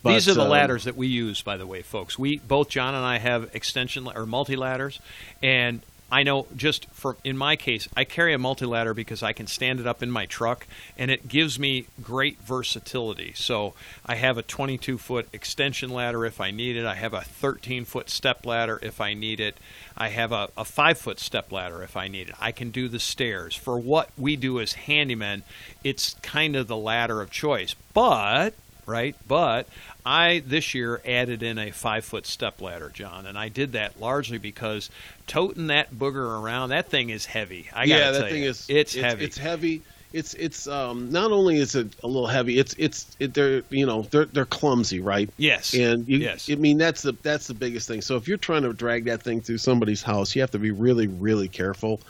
These 0.04 0.28
are 0.28 0.34
the 0.34 0.44
um, 0.44 0.50
ladders 0.50 0.84
that 0.84 0.98
we 0.98 1.08
use, 1.08 1.42
by 1.42 1.58
the 1.58 1.66
way, 1.66 1.82
folks. 1.82 2.20
We 2.20 2.38
both 2.38 2.70
John 2.70 2.94
and 2.94 3.06
I 3.06 3.20
have 3.20 3.50
extension 3.56 4.08
or 4.08 4.26
multi 4.26 4.56
ladders, 4.56 5.00
and 5.42 5.82
I 6.14 6.22
know 6.22 6.46
just 6.56 6.86
for 6.92 7.18
in 7.24 7.38
my 7.38 7.56
case, 7.56 7.88
I 7.98 8.04
carry 8.04 8.34
a 8.34 8.38
multi 8.38 8.66
ladder 8.66 8.94
because 8.94 9.24
I 9.24 9.34
can 9.34 9.48
stand 9.48 9.80
it 9.80 9.88
up 9.88 10.04
in 10.04 10.12
my 10.12 10.26
truck, 10.26 10.68
and 10.98 11.10
it 11.10 11.28
gives 11.28 11.58
me 11.58 11.88
great 12.04 12.40
versatility. 12.42 13.34
So 13.34 13.74
I 14.06 14.16
have 14.16 14.38
a 14.38 14.44
22 14.44 14.98
foot 14.98 15.28
extension 15.32 15.90
ladder 15.90 16.26
if 16.26 16.40
I 16.40 16.52
need 16.52 16.76
it. 16.76 16.86
I 16.86 16.96
have 16.96 17.14
a 17.14 17.22
13 17.22 17.86
foot 17.86 18.10
step 18.10 18.46
ladder 18.46 18.80
if 18.84 19.02
I 19.02 19.14
need 19.14 19.40
it. 19.40 19.58
I 19.98 20.10
have 20.10 20.32
a, 20.32 20.50
a 20.58 20.66
five 20.66 21.00
foot 21.00 21.20
step 21.20 21.52
ladder 21.52 21.82
if 21.82 21.98
I 21.98 22.10
need 22.10 22.30
it. 22.30 22.36
I 22.40 22.52
can 22.52 22.70
do 22.70 22.90
the 22.90 23.00
stairs. 23.00 23.56
For 23.56 23.80
what 23.80 24.12
we 24.18 24.36
do 24.36 24.60
as 24.60 24.74
handymen, 24.74 25.44
it's 25.84 26.16
kind 26.22 26.56
of 26.56 26.68
the 26.68 26.78
ladder 26.78 27.22
of 27.22 27.32
choice. 27.32 27.74
But 27.94 28.54
right? 28.86 29.16
But 29.28 29.68
I 30.06 30.44
this 30.46 30.74
year 30.74 31.02
added 31.06 31.44
in 31.44 31.58
a 31.58 31.72
five 31.72 32.04
foot 32.04 32.26
step 32.26 32.62
ladder, 32.62 32.92
John, 32.94 33.26
and 33.26 33.38
I 33.38 33.50
did 33.50 33.74
that 33.74 34.00
largely 34.00 34.38
because 34.38 34.90
toting 35.28 35.68
that 35.68 35.94
booger 35.94 36.42
around, 36.42 36.70
that 36.70 36.90
thing 36.90 37.10
is 37.10 37.26
heavy. 37.26 37.70
I 37.74 37.86
yeah, 37.86 38.12
that 38.12 38.30
thing 38.30 38.44
you, 38.44 38.50
is 38.50 38.66
it's, 38.70 38.94
heavy. 38.94 39.24
It's 39.26 39.38
heavy. 39.38 39.82
It's 40.12 40.34
it's 40.36 40.68
um 40.68 41.12
not 41.12 41.32
only 41.32 41.58
is 41.58 41.76
it 41.76 41.88
a 42.04 42.08
little 42.08 42.28
heavy, 42.28 42.60
it's 42.60 42.76
it's 42.78 43.16
it, 43.20 43.34
they're 43.34 43.64
you 43.70 43.86
know 43.86 44.04
they're 44.04 44.26
they're 44.26 44.46
clumsy, 44.46 45.00
right? 45.00 45.30
yes, 45.38 45.74
And 45.74 46.08
you, 46.08 46.20
yes, 46.20 46.50
I 46.52 46.56
mean 46.56 46.78
that's 46.78 47.02
the 47.02 47.14
that's 47.24 47.48
the 47.48 47.54
biggest 47.56 47.88
thing. 47.88 48.02
So 48.02 48.16
if 48.18 48.28
you're 48.28 48.38
trying 48.38 48.64
to 48.64 48.74
drag 48.74 49.06
that 49.06 49.24
thing 49.24 49.42
through 49.42 49.58
somebody's 49.58 50.04
house, 50.04 50.36
you 50.36 50.42
have 50.42 50.52
to 50.52 50.60
be 50.60 50.72
really 50.72 51.08
really 51.08 51.48
careful. 51.48 52.02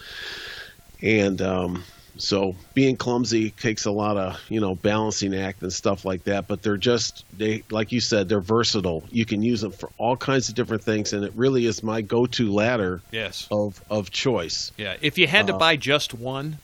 And 1.01 1.41
um, 1.41 1.83
so 2.17 2.55
being 2.74 2.96
clumsy 2.96 3.50
takes 3.51 3.86
a 3.86 3.91
lot 3.91 4.17
of 4.17 4.39
you 4.50 4.60
know 4.60 4.75
balancing 4.75 5.34
act 5.36 5.62
and 5.63 5.74
stuff 5.74 6.05
like 6.05 6.24
that. 6.25 6.48
But 6.48 6.62
they're 6.62 6.77
just 6.77 7.25
they 7.38 7.63
like 7.72 7.91
you 7.91 8.00
said 8.01 8.29
they're 8.29 8.39
versatile. 8.39 9.03
You 9.12 9.25
can 9.25 9.41
use 9.41 9.62
them 9.62 9.72
for 9.72 9.89
all 9.98 10.15
kinds 10.15 10.50
of 10.50 10.55
different 10.55 10.84
things, 10.84 11.13
and 11.13 11.24
it 11.24 11.34
really 11.36 11.65
is 11.65 11.82
my 11.84 12.01
go-to 12.01 12.51
ladder 12.51 13.01
yes, 13.12 13.48
of 13.51 13.82
of 13.89 14.12
choice. 14.12 14.72
yeah. 14.77 14.96
If 15.01 15.17
you 15.17 15.27
had 15.27 15.48
to 15.48 15.55
Uh, 15.55 15.60
buy 15.60 15.75
just 15.75 16.13
one. 16.13 16.60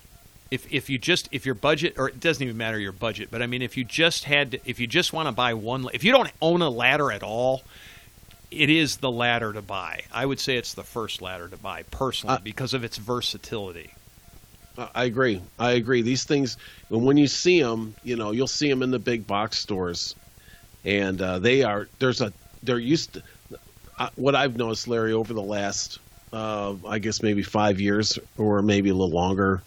If, 0.51 0.73
if 0.73 0.89
you 0.89 0.97
just 0.97 1.29
if 1.31 1.45
your 1.45 1.53
budget 1.53 1.93
or 1.99 2.09
it 2.09 2.19
doesn't 2.19 2.41
even 2.41 2.57
matter 2.57 2.79
your 2.79 2.91
budget 2.91 3.29
but 3.29 3.43
I 3.43 3.45
mean 3.45 3.61
if 3.61 3.77
you 3.77 3.83
just 3.83 4.23
had 4.23 4.49
to, 4.53 4.59
if 4.65 4.79
you 4.79 4.87
just 4.87 5.13
want 5.13 5.27
to 5.27 5.31
buy 5.31 5.53
one 5.53 5.85
if 5.93 6.03
you 6.03 6.11
don't 6.11 6.31
own 6.41 6.63
a 6.63 6.69
ladder 6.71 7.11
at 7.11 7.21
all 7.21 7.61
it 8.49 8.67
is 8.71 8.97
the 8.97 9.11
ladder 9.11 9.53
to 9.53 9.61
buy. 9.61 10.01
I 10.11 10.25
would 10.25 10.39
say 10.39 10.57
it's 10.57 10.73
the 10.73 10.81
first 10.81 11.21
ladder 11.21 11.47
to 11.49 11.57
buy 11.57 11.83
personally 11.91 12.37
Uh, 12.37 12.39
because 12.43 12.73
of 12.73 12.83
its 12.83 12.97
versatility. 12.97 13.91
I- 14.95 15.05
agree. 15.05 15.41
I 15.57 15.71
agree. 15.71 16.01
These 16.01 16.25
things, 16.25 16.57
when 16.89 17.17
you 17.17 17.27
see 17.27 17.61
them, 17.61 17.95
you 18.03 18.15
know, 18.15 18.31
you'll 18.31 18.47
see 18.47 18.69
them 18.69 18.81
in 18.83 18.91
the 18.91 18.99
big 18.99 19.27
box 19.27 19.57
stores, 19.57 20.15
and 20.83 21.21
uh, 21.21 21.39
they 21.39 21.63
are. 21.63 21.89
There's 21.99 22.21
a. 22.21 22.33
They're 22.63 22.79
used. 22.79 23.13
To, 23.15 23.23
uh, 23.99 24.09
what 24.15 24.35
I've 24.35 24.57
noticed, 24.57 24.87
Larry, 24.87 25.13
over 25.13 25.33
the 25.33 25.43
last, 25.43 25.99
uh, 26.33 26.75
I 26.87 26.99
guess 26.99 27.21
maybe 27.21 27.43
five 27.43 27.79
years 27.81 28.17
or 28.37 28.61
maybe 28.61 28.89
a 28.89 28.93
little 28.93 29.11
longer, 29.13 29.65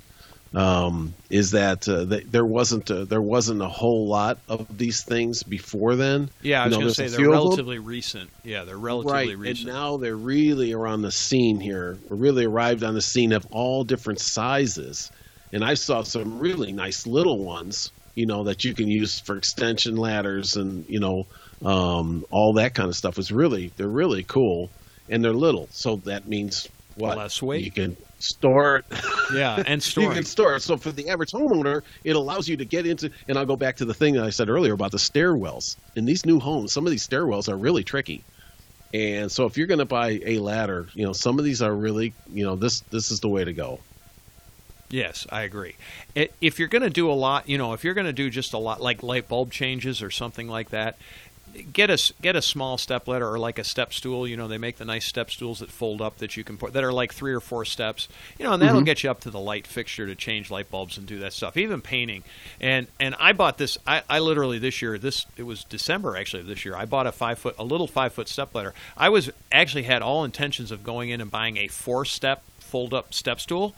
um, 0.55 1.15
is 1.31 1.53
that 1.53 1.89
uh, 1.89 2.05
th- 2.05 2.27
there 2.31 2.45
wasn't 2.45 2.91
a, 2.91 3.05
there 3.05 3.23
wasn't 3.23 3.63
a 3.63 3.69
whole 3.69 4.07
lot 4.09 4.39
of 4.49 4.67
these 4.77 5.03
things 5.03 5.43
before 5.43 5.97
then. 5.97 6.29
Yeah, 6.43 6.63
I 6.63 6.65
You 6.65 6.69
was 6.69 6.73
know, 6.73 6.81
going 6.81 6.89
to 6.89 6.95
say 6.95 7.07
they're 7.09 7.19
few 7.19 7.33
of 7.33 7.39
them. 7.39 7.45
relatively 7.45 7.79
recent. 7.79 8.31
Yeah, 8.45 8.65
they're 8.65 8.77
relatively 8.77 9.13
right, 9.35 9.39
recent. 9.39 9.69
and 9.69 9.77
now 9.77 9.97
they're 9.97 10.17
really 10.17 10.73
are 10.75 10.87
on 10.87 11.01
the 11.03 11.11
scene 11.13 11.59
here. 11.61 11.97
Really 12.11 12.45
arrived 12.45 12.85
on 12.85 12.95
the 12.95 13.01
scene 13.03 13.33
of 13.33 13.47
all 13.51 13.85
different 13.85 14.21
sizes, 14.21 15.11
and 15.53 15.65
I 15.65 15.75
saw 15.75 16.03
some 16.03 16.39
really 16.39 16.73
nice 16.73 17.07
little 17.07 17.39
ones. 17.43 17.91
You 18.15 18.27
know 18.27 18.45
that 18.45 18.63
you 18.65 18.75
can 18.75 18.89
use 18.89 19.21
for 19.21 19.37
extension 19.39 19.97
ladders 19.97 20.57
and 20.57 20.85
you 20.87 21.01
know 21.01 21.27
um, 21.65 22.27
all 22.31 22.53
that 22.55 22.75
kind 22.75 22.91
of 22.91 22.97
stuff. 22.97 23.19
Is 23.19 23.33
really 23.33 23.73
they're 23.79 23.89
really 23.89 24.23
cool, 24.23 24.71
and 25.09 25.25
they're 25.25 25.33
little, 25.33 25.69
so 25.73 25.97
that 26.05 26.29
means 26.29 26.69
what 26.97 27.17
Less 27.17 27.41
weight. 27.41 27.65
You 27.65 27.71
can 27.71 27.97
store 28.23 28.77
it. 28.77 28.85
yeah, 29.35 29.63
and 29.67 29.83
store. 29.83 30.05
you 30.09 30.11
can 30.11 30.25
store 30.25 30.57
it. 30.57 30.61
So 30.61 30.77
for 30.77 30.93
the 30.93 31.09
average 31.09 31.33
homeowner, 31.33 31.83
it 32.05 32.17
allows 32.17 32.49
you 32.49 32.57
to 32.57 32.65
get 32.65 32.87
into. 32.87 33.11
And 33.29 33.37
I'll 33.37 33.47
go 33.47 33.57
back 33.57 33.77
to 33.77 33.85
the 33.85 33.95
thing 33.95 34.15
that 34.15 34.25
I 34.25 34.31
said 34.31 34.49
earlier 34.49 34.73
about 34.73 34.93
the 34.93 34.99
stairwells. 34.99 35.77
In 35.97 36.05
these 36.05 36.25
new 36.25 36.39
homes, 36.39 36.73
some 36.73 36.87
of 36.87 36.91
these 36.91 37.07
stairwells 37.07 37.49
are 37.49 37.57
really 37.57 37.85
tricky. 37.85 38.25
And 38.95 39.33
so 39.33 39.47
if 39.47 39.57
you're 39.57 39.67
going 39.67 39.79
to 39.79 39.87
buy 39.87 40.21
a 40.25 40.39
ladder, 40.39 40.89
you 40.95 41.05
know 41.07 41.13
some 41.13 41.39
of 41.39 41.45
these 41.45 41.63
are 41.63 41.75
really, 41.75 42.13
you 42.33 42.45
know, 42.45 42.57
this 42.57 42.81
this 42.91 43.11
is 43.11 43.21
the 43.21 43.29
way 43.29 43.45
to 43.45 43.53
go. 43.53 43.81
Yes, 44.91 45.27
I 45.31 45.43
agree. 45.43 45.77
If 46.15 46.59
you're 46.59 46.69
going 46.69 46.83
to 46.83 46.91
do 46.91 47.11
a 47.11 47.15
lot, 47.15 47.49
you 47.49 47.57
know, 47.57 47.73
if 47.73 47.83
you're 47.83 47.95
going 47.95 48.07
to 48.07 48.13
do 48.13 48.29
just 48.29 48.53
a 48.53 48.59
lot 48.59 48.83
like 48.83 49.03
light 49.03 49.27
bulb 49.27 49.51
changes 49.51 50.03
or 50.03 50.11
something 50.11 50.49
like 50.49 50.69
that, 50.69 50.99
get 51.73 51.91
a 51.91 52.13
get 52.23 52.35
a 52.35 52.41
small 52.41 52.79
step 52.79 53.07
ladder 53.07 53.29
or 53.29 53.39
like 53.39 53.59
a 53.59 53.65
step 53.65 53.93
stool. 53.93 54.27
You 54.27 54.37
know, 54.37 54.49
they 54.49 54.57
make 54.59 54.77
the 54.79 54.85
nice 54.87 55.05
step 55.05 55.31
stools 55.31 55.59
that 55.59 55.71
fold 55.71 56.01
up 56.01 56.17
that 56.19 56.37
you 56.37 56.45
can 56.45 56.57
put 56.57 56.73
that 56.73 56.83
are 56.83 56.93
like 56.93 57.13
three 57.13 57.33
or 57.33 57.41
four 57.41 57.65
steps. 57.67 58.09
You 58.39 58.47
know, 58.47 58.53
and 58.55 58.63
that'll 58.63 58.81
Mhm. 58.81 58.87
get 58.87 59.03
you 59.03 59.11
up 59.11 59.21
to 59.21 59.31
the 59.31 59.39
light 59.39 59.67
fixture 59.67 60.07
to 60.07 60.15
change 60.15 60.51
light 60.51 60.71
bulbs 60.71 60.97
and 60.97 61.07
do 61.07 61.19
that 61.19 61.33
stuff. 61.35 61.57
Even 61.59 61.81
painting. 61.83 62.25
And 62.61 62.87
and 62.99 63.15
I 63.19 63.33
bought 63.33 63.59
this. 63.59 63.77
I, 63.87 64.03
I 64.09 64.19
literally 64.21 64.59
this 64.59 64.81
year. 64.81 64.97
This 64.99 65.27
it 65.37 65.43
was 65.43 65.65
December 65.65 66.17
actually 66.17 66.41
of 66.41 66.47
this 66.47 66.65
year. 66.65 66.75
I 66.75 66.87
bought 66.87 67.07
a 67.07 67.13
five 67.13 67.39
foot 67.39 67.55
a 67.59 67.65
little 67.65 67.87
five 67.87 68.15
foot 68.15 68.29
step 68.29 68.55
ladder. 68.55 68.73
I 68.97 69.11
was 69.11 69.31
actually 69.51 69.83
had 69.85 70.01
all 70.01 70.25
intentions 70.25 70.71
of 70.71 70.83
going 70.83 71.11
in 71.11 71.21
and 71.21 71.31
buying 71.31 71.59
a 71.59 71.69
four 71.69 72.05
step 72.07 72.43
fold 72.61 72.95
up 72.95 73.13
step 73.13 73.39
stool. 73.41 73.75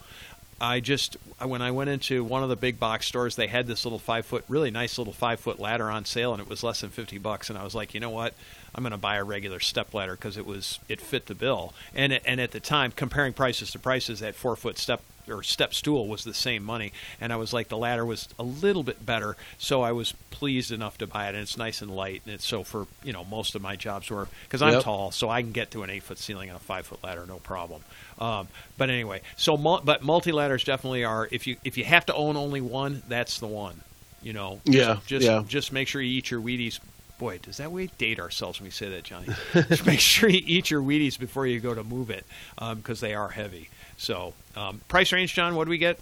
I 0.60 0.80
just 0.80 1.16
when 1.42 1.62
I 1.62 1.70
went 1.70 1.90
into 1.90 2.24
one 2.24 2.42
of 2.42 2.48
the 2.48 2.56
big 2.56 2.78
box 2.78 3.06
stores, 3.06 3.36
they 3.36 3.48
had 3.48 3.66
this 3.66 3.84
little 3.84 3.98
five 3.98 4.24
foot, 4.26 4.44
really 4.48 4.70
nice 4.70 4.98
little 4.98 5.12
five 5.12 5.40
foot 5.40 5.58
ladder 5.58 5.90
on 5.90 6.04
sale, 6.04 6.32
and 6.32 6.40
it 6.40 6.48
was 6.48 6.62
less 6.62 6.80
than 6.80 6.90
fifty 6.90 7.18
bucks. 7.18 7.50
And 7.50 7.58
I 7.58 7.64
was 7.64 7.74
like, 7.74 7.94
you 7.94 8.00
know 8.00 8.10
what, 8.10 8.34
I'm 8.74 8.82
going 8.82 8.92
to 8.92 8.98
buy 8.98 9.16
a 9.16 9.24
regular 9.24 9.60
step 9.60 9.94
ladder 9.94 10.12
because 10.12 10.36
it 10.36 10.46
was 10.46 10.78
it 10.88 11.00
fit 11.00 11.26
the 11.26 11.34
bill. 11.34 11.74
And 11.94 12.12
and 12.24 12.40
at 12.40 12.52
the 12.52 12.60
time, 12.60 12.92
comparing 12.92 13.32
prices 13.32 13.70
to 13.72 13.78
prices, 13.78 14.20
that 14.20 14.34
four 14.34 14.56
foot 14.56 14.78
step 14.78 15.02
or 15.28 15.42
step 15.42 15.74
stool 15.74 16.06
was 16.08 16.24
the 16.24 16.34
same 16.34 16.62
money, 16.64 16.92
and 17.20 17.32
I 17.32 17.36
was 17.36 17.52
like, 17.52 17.68
the 17.68 17.76
ladder 17.76 18.04
was 18.04 18.28
a 18.38 18.42
little 18.42 18.82
bit 18.82 19.04
better, 19.04 19.36
so 19.58 19.82
I 19.82 19.92
was 19.92 20.12
pleased 20.30 20.70
enough 20.72 20.98
to 20.98 21.06
buy 21.06 21.26
it. 21.26 21.30
And 21.30 21.38
it's 21.38 21.56
nice 21.56 21.80
and 21.82 21.90
light, 21.94 22.22
and 22.26 22.34
it's 22.34 22.44
so 22.46 22.62
for 22.64 22.86
you 23.02 23.12
know 23.12 23.24
most 23.24 23.54
of 23.54 23.62
my 23.62 23.76
jobs 23.76 24.10
were 24.10 24.28
because 24.44 24.62
I'm 24.62 24.74
Yep. 24.74 24.82
tall, 24.82 25.10
so 25.10 25.28
I 25.30 25.42
can 25.42 25.52
get 25.52 25.70
to 25.72 25.82
an 25.82 25.90
eight 25.90 26.02
foot 26.02 26.18
ceiling 26.18 26.50
on 26.50 26.56
a 26.56 26.60
five 26.60 26.86
foot 26.86 27.02
ladder, 27.04 27.24
no 27.26 27.36
problem. 27.38 27.82
Um, 28.18 28.48
but 28.78 28.90
anyway, 28.90 29.22
so 29.36 29.56
mul- 29.56 29.82
but 29.84 30.02
multi 30.02 30.32
ladders 30.32 30.64
definitely 30.64 31.04
are. 31.04 31.28
If 31.30 31.46
you 31.46 31.56
if 31.64 31.76
you 31.78 31.84
have 31.84 32.06
to 32.06 32.14
own 32.14 32.36
only 32.36 32.60
one, 32.60 33.02
that's 33.08 33.38
the 33.40 33.46
one. 33.46 33.80
You 34.22 34.32
know. 34.32 34.60
Yeah, 34.64 34.98
Just 35.06 35.26
yeah. 35.26 35.42
just 35.46 35.72
make 35.72 35.88
sure 35.88 36.00
you 36.00 36.18
eat 36.18 36.30
your 36.30 36.40
Wheaties. 36.40 36.80
Boy, 37.18 37.38
does 37.38 37.58
that 37.58 37.70
we 37.70 37.86
date 37.98 38.18
ourselves 38.18 38.58
when 38.58 38.66
we 38.66 38.70
say 38.72 38.88
that, 38.90 39.04
Johnny? 39.04 39.28
just 39.52 39.86
make 39.86 40.00
sure 40.00 40.28
you 40.28 40.42
eat 40.44 40.70
your 40.70 40.82
Wheaties 40.82 41.16
before 41.18 41.46
you 41.46 41.60
go 41.60 41.72
to 41.74 41.84
move 41.84 42.10
it, 42.10 42.24
because 42.58 43.00
they 43.00 43.14
are 43.14 43.28
heavy. 43.28 43.68
So 43.96 44.34
um, 44.56 44.80
price 44.88 45.12
range, 45.12 45.34
John. 45.34 45.54
What 45.54 45.64
do 45.64 45.70
we 45.70 45.78
get? 45.78 45.98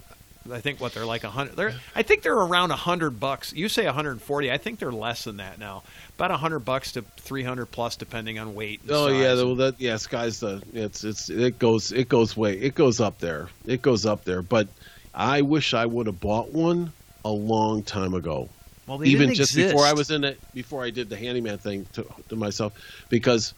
I 0.51 0.61
think 0.61 0.81
what 0.81 0.93
they're 0.93 1.07
like 1.07 1.23
a 1.23 1.31
hundred. 1.31 1.55
They're 1.55 1.75
I 1.95 2.03
think 2.03 2.23
they're 2.23 2.35
around 2.37 2.73
a 2.73 2.77
hundred 2.77 3.21
bucks. 3.21 3.53
You 3.53 3.69
say 3.69 3.85
140. 3.87 4.51
I 4.51 4.59
think 4.59 4.81
they're 4.81 4.91
less 4.91 5.23
than 5.25 5.37
that 5.37 5.59
now. 5.61 5.85
About 6.17 6.33
a 6.33 6.37
hundred 6.37 6.61
bucks 6.61 6.93
to 6.93 7.03
300 7.03 7.67
plus, 7.67 7.95
depending 7.95 8.41
on 8.41 8.55
weight. 8.57 8.81
And 8.83 8.91
Oh 8.91 9.09
size. 9.09 9.21
yeah, 9.21 9.35
the, 9.35 9.55
that 9.55 9.81
yeah, 9.81 9.97
sky's 9.99 10.41
the 10.41 10.61
it's 10.73 11.05
it's 11.05 11.31
it 11.31 11.61
goes 11.61 11.93
it 11.93 12.09
goes 12.09 12.37
way 12.37 12.55
it 12.59 12.75
goes 12.75 13.01
up 13.01 13.19
there. 13.21 13.51
It 13.67 13.83
goes 13.83 14.05
up 14.05 14.25
there. 14.25 14.43
But 14.43 14.67
I 15.15 15.43
wish 15.43 15.75
I 15.75 15.87
would 15.87 16.07
have 16.09 16.19
bought 16.19 16.51
one 16.53 16.93
a 17.25 17.31
long 17.31 17.85
time 17.85 18.13
ago. 18.15 18.49
well, 18.89 18.99
they 18.99 19.07
even 19.07 19.29
didn't 19.29 19.37
just 19.37 19.53
exist. 19.53 19.75
before 19.75 19.87
I 19.87 19.93
was 19.93 20.11
in 20.11 20.25
it, 20.25 20.41
before 20.53 20.83
I 20.83 20.91
did 20.91 21.09
the 21.09 21.17
handyman 21.17 21.59
thing 21.59 21.87
to, 21.93 22.05
to 22.31 22.35
myself, 22.35 22.73
because 23.11 23.55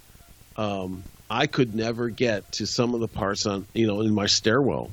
um, 0.59 1.03
I 1.31 1.47
could 1.47 1.75
never 1.75 2.09
get 2.09 2.53
to 2.53 2.67
some 2.67 2.95
of 2.95 3.01
the 3.01 3.09
parts 3.09 3.47
on 3.47 3.67
you 3.73 3.87
know 3.87 4.01
in 4.01 4.15
my 4.15 4.27
stairwell. 4.27 4.91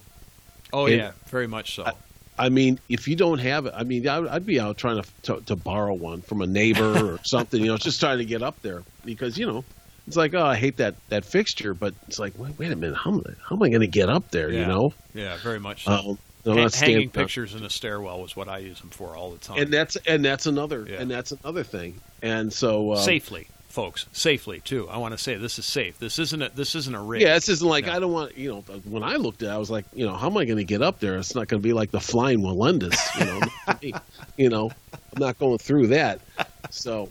Oh 0.74 0.86
and- 0.86 0.96
yeah, 0.98 1.12
very 1.28 1.48
much 1.48 1.76
so. 1.76 1.92
I 2.40 2.50
mean, 2.50 2.80
if 2.90 3.08
you 3.08 3.16
don't 3.16 3.38
have 3.38 3.68
it, 3.68 3.74
I 3.76 3.84
mean, 3.84 4.08
I, 4.08 4.18
I'd 4.36 4.46
be 4.48 4.60
out 4.60 4.78
trying 4.78 5.04
to, 5.04 5.10
to 5.24 5.42
to 5.48 5.56
borrow 5.56 5.94
one 5.94 6.22
from 6.22 6.42
a 6.42 6.48
neighbor 6.48 7.14
or 7.14 7.20
something, 7.24 7.60
you 7.62 7.68
know, 7.68 7.78
just 7.78 8.00
trying 8.00 8.18
to 8.18 8.26
get 8.26 8.42
up 8.42 8.60
there 8.64 8.84
because 9.06 9.38
you 9.38 9.46
know 9.46 9.64
it's 10.08 10.18
like, 10.18 10.34
oh, 10.34 10.44
I 10.44 10.56
hate 10.56 10.78
that 10.78 10.96
that 11.10 11.26
fixture, 11.26 11.74
but 11.74 11.94
it's 12.08 12.18
like, 12.18 12.34
wait, 12.40 12.58
wait 12.58 12.72
a 12.72 12.76
minute, 12.76 12.96
how 12.96 13.12
am 13.12 13.22
I, 13.28 13.34
how 13.48 13.56
am 13.58 13.62
I 13.64 13.70
going 13.70 13.82
to 13.82 13.88
get 13.88 14.10
up 14.10 14.32
there? 14.32 14.50
Yeah. 14.50 14.62
You 14.62 14.66
know, 14.68 14.94
yeah, 15.14 15.38
very 15.38 15.60
much 15.60 15.84
so. 15.84 15.92
um, 15.92 16.18
I'm 16.44 16.56
not 16.56 16.74
hanging 16.74 17.12
pictures 17.12 17.54
in 17.54 17.64
a 17.64 17.70
stairwell 17.70 18.20
was 18.20 18.36
what 18.36 18.48
I 18.48 18.58
use 18.60 18.80
them 18.80 18.90
for 18.90 19.16
all 19.16 19.30
the 19.32 19.38
time. 19.38 19.60
and 19.60 19.72
that's 19.72 19.96
and 20.08 20.26
that's 20.26 20.48
another 20.48 20.88
Yeah. 20.90 21.02
and 21.02 21.12
that's 21.12 21.34
another 21.34 21.64
thing, 21.64 22.00
and 22.24 22.52
so 22.52 22.94
uh, 22.94 22.96
safely, 22.96 23.48
folks, 23.72 24.06
safely 24.12 24.60
too. 24.60 24.88
I 24.90 24.98
want 24.98 25.14
to 25.14 25.18
say 25.18 25.36
this 25.36 25.58
is 25.58 25.66
safe. 25.66 25.98
This 26.00 26.20
isn't 26.20 26.42
a 26.42 26.50
this 26.50 26.76
isn't 26.76 26.94
a 26.94 27.02
rig. 27.02 27.22
Yeah, 27.22 27.34
this 27.36 27.50
isn't 27.50 27.68
like 27.68 27.86
No. 27.86 27.94
I 27.94 28.00
don't 28.00 28.12
want 28.12 28.38
you 28.38 28.50
know. 28.50 28.62
When 28.84 29.04
I 29.04 29.16
looked 29.16 29.42
at, 29.44 29.50
it, 29.50 29.54
I 29.54 29.58
was 29.58 29.72
like, 29.72 29.86
you 29.94 30.06
know, 30.06 30.14
how 30.14 30.28
am 30.28 30.38
I 30.38 30.46
going 30.46 30.58
to 30.58 30.64
get 30.64 30.82
up 30.82 31.00
there? 31.00 31.18
It's 31.18 31.36
not 31.36 31.48
going 31.48 31.62
to 31.62 31.68
be 31.68 31.74
like 31.74 31.92
the 31.92 32.00
flying 32.00 32.40
Wallendas, 32.40 32.98
you 33.20 33.92
know. 33.92 34.00
you 34.38 34.50
know, 34.50 34.72
I'm 34.94 35.20
not 35.20 35.40
going 35.40 35.58
through 35.58 35.88
that. 35.88 36.22
So, 36.70 37.10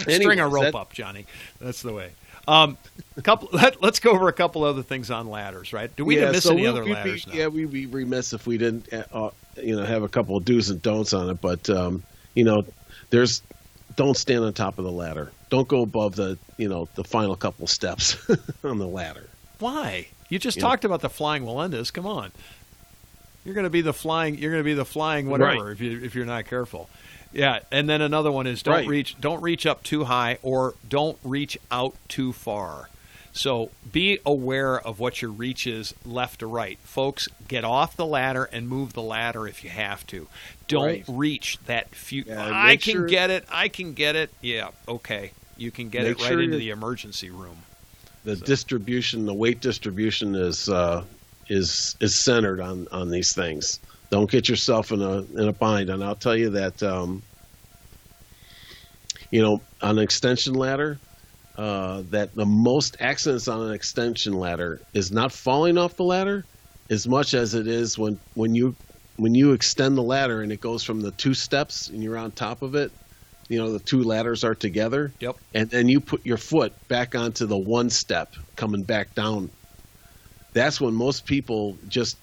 String 0.00 0.40
a 0.40 0.48
rope 0.48 0.64
that- 0.64 0.74
up, 0.74 0.92
Johnny. 0.92 1.26
That's 1.60 1.82
the 1.82 1.92
way. 1.92 2.10
Um, 2.48 2.78
a 3.16 3.22
couple. 3.22 3.48
Let, 3.52 3.82
us 3.82 3.98
go 3.98 4.12
over 4.12 4.28
a 4.28 4.32
couple 4.32 4.62
other 4.62 4.82
things 4.82 5.10
on 5.10 5.28
ladders, 5.28 5.72
right? 5.72 5.94
Do 5.96 6.04
we 6.04 6.18
yeah, 6.18 6.30
miss 6.30 6.44
so 6.44 6.52
any 6.52 6.62
we, 6.62 6.68
other 6.68 6.84
ladders? 6.84 7.24
Be, 7.24 7.38
yeah, 7.38 7.48
we'd 7.48 7.70
be 7.70 7.86
remiss 7.86 8.32
if 8.32 8.46
we 8.46 8.56
didn't, 8.56 8.92
uh, 8.92 9.30
you 9.56 9.76
know, 9.76 9.84
have 9.84 10.02
a 10.02 10.08
couple 10.08 10.36
of 10.36 10.44
do's 10.44 10.70
and 10.70 10.80
don'ts 10.80 11.12
on 11.12 11.28
it. 11.30 11.40
But 11.40 11.68
um, 11.68 12.04
you 12.34 12.44
know, 12.44 12.64
there's 13.10 13.42
don't 13.96 14.16
stand 14.16 14.44
on 14.44 14.52
top 14.52 14.78
of 14.78 14.84
the 14.84 14.92
ladder. 14.92 15.32
Don't 15.50 15.68
go 15.68 15.82
above 15.82 16.16
the, 16.16 16.38
you 16.56 16.68
know, 16.68 16.88
the 16.94 17.04
final 17.04 17.36
couple 17.36 17.66
steps 17.66 18.16
on 18.64 18.78
the 18.78 18.86
ladder. 18.86 19.28
Why? 19.58 20.08
You 20.28 20.38
just 20.38 20.56
You 20.56 20.62
talked 20.62 20.84
about 20.84 21.00
the 21.02 21.08
flying 21.10 21.44
Wallendas. 21.44 21.92
Come 21.92 22.06
on. 22.06 22.32
You're 23.44 23.54
going 23.54 23.64
to 23.64 23.70
be 23.70 23.80
the 23.80 23.92
flying. 23.92 24.36
You're 24.38 24.50
going 24.50 24.62
to 24.62 24.64
be 24.68 24.74
the 24.74 24.84
flying 24.84 25.28
whatever 25.30 25.66
Right. 25.66 25.72
if 25.72 25.80
you 25.80 26.02
if 26.02 26.14
you're 26.16 26.26
not 26.26 26.46
careful. 26.46 26.90
Yeah, 27.32 27.60
and 27.70 27.88
then 27.88 28.00
another 28.02 28.32
one 28.32 28.46
is 28.46 28.62
don't 28.62 28.74
Right. 28.74 28.88
reach 28.88 29.20
don't 29.20 29.40
reach 29.42 29.66
up 29.66 29.82
too 29.84 30.04
high 30.04 30.38
or 30.42 30.74
don't 30.88 31.18
reach 31.22 31.56
out 31.70 31.94
too 32.08 32.32
far. 32.32 32.88
So 33.36 33.70
be 33.92 34.18
aware 34.24 34.80
of 34.80 34.98
what 34.98 35.20
your 35.20 35.30
reach 35.30 35.66
is 35.66 35.92
left 36.06 36.40
to 36.40 36.46
right. 36.46 36.78
Folks, 36.84 37.28
get 37.48 37.64
off 37.64 37.94
the 37.94 38.06
ladder 38.06 38.44
and 38.50 38.66
move 38.66 38.94
the 38.94 39.02
ladder 39.02 39.46
if 39.46 39.62
you 39.62 39.68
have 39.68 40.06
to. 40.06 40.26
Don't 40.68 40.84
Right. 40.86 41.04
reach 41.06 41.58
that 41.66 41.94
few 41.94 42.24
Yeah, 42.26 42.50
I 42.50 42.76
can 42.76 42.92
sure- 42.94 43.06
get 43.06 43.28
it. 43.28 43.44
I 43.50 43.68
can 43.68 43.92
get 43.92 44.16
it. 44.16 44.30
Yeah, 44.40 44.70
okay. 44.88 45.32
You 45.58 45.70
can 45.70 45.90
get 45.90 46.04
Make 46.04 46.12
it 46.18 46.22
right 46.22 46.28
sure 46.28 46.40
into 46.40 46.56
the 46.56 46.70
emergency 46.70 47.28
room. 47.28 47.58
The 48.24 48.36
distribution, 48.36 49.26
the 49.26 49.34
weight 49.34 49.60
distribution 49.60 50.34
is 50.34 50.70
uh, 50.70 51.04
is 51.48 51.94
is 52.00 52.16
centered 52.18 52.60
on 52.60 52.88
on 52.90 53.10
these 53.10 53.34
things. 53.34 53.80
Don't 54.10 54.30
get 54.30 54.48
yourself 54.48 54.92
in 54.92 55.02
a 55.02 55.18
in 55.18 55.46
a 55.48 55.52
bind. 55.52 55.90
And 55.90 56.02
I'll 56.02 56.14
tell 56.16 56.36
you 56.36 56.48
that, 56.50 56.82
um, 56.82 57.22
you 59.30 59.42
know, 59.42 59.60
on 59.82 59.98
an 59.98 60.02
extension 60.02 60.54
ladder, 60.54 60.98
uh, 61.56 62.02
that 62.10 62.34
the 62.34 62.46
most 62.46 62.96
accidents 63.00 63.48
on 63.48 63.62
an 63.66 63.72
extension 63.72 64.32
ladder 64.34 64.82
is 64.94 65.10
not 65.10 65.32
falling 65.32 65.78
off 65.78 65.96
the 65.96 66.04
ladder, 66.04 66.46
as 66.90 67.08
much 67.08 67.34
as 67.34 67.54
it 67.54 67.66
is 67.66 67.98
when 67.98 68.20
when 68.34 68.54
you 68.54 68.76
when 69.16 69.34
you 69.34 69.52
extend 69.52 69.96
the 69.96 70.02
ladder 70.02 70.42
and 70.42 70.52
it 70.52 70.60
goes 70.60 70.82
from 70.84 71.00
the 71.00 71.12
two 71.12 71.34
steps 71.34 71.88
and 71.88 72.02
you're 72.02 72.18
on 72.18 72.32
top 72.32 72.62
of 72.62 72.74
it. 72.74 72.92
You 73.48 73.58
know, 73.58 73.72
the 73.72 73.80
two 73.80 74.02
ladders 74.02 74.42
are 74.44 74.56
together 74.56 75.14
Yep. 75.20 75.36
and 75.54 75.70
then 75.70 75.88
you 75.88 76.00
put 76.00 76.26
your 76.26 76.36
foot 76.36 76.74
back 76.88 77.14
onto 77.14 77.46
the 77.46 77.58
one 77.58 77.90
step 77.90 78.34
coming 78.56 78.84
back 78.84 79.14
down 79.14 79.52
that's 80.54 80.80
when 80.80 80.94
most 80.94 81.26
people 81.26 81.78
just 81.88 82.18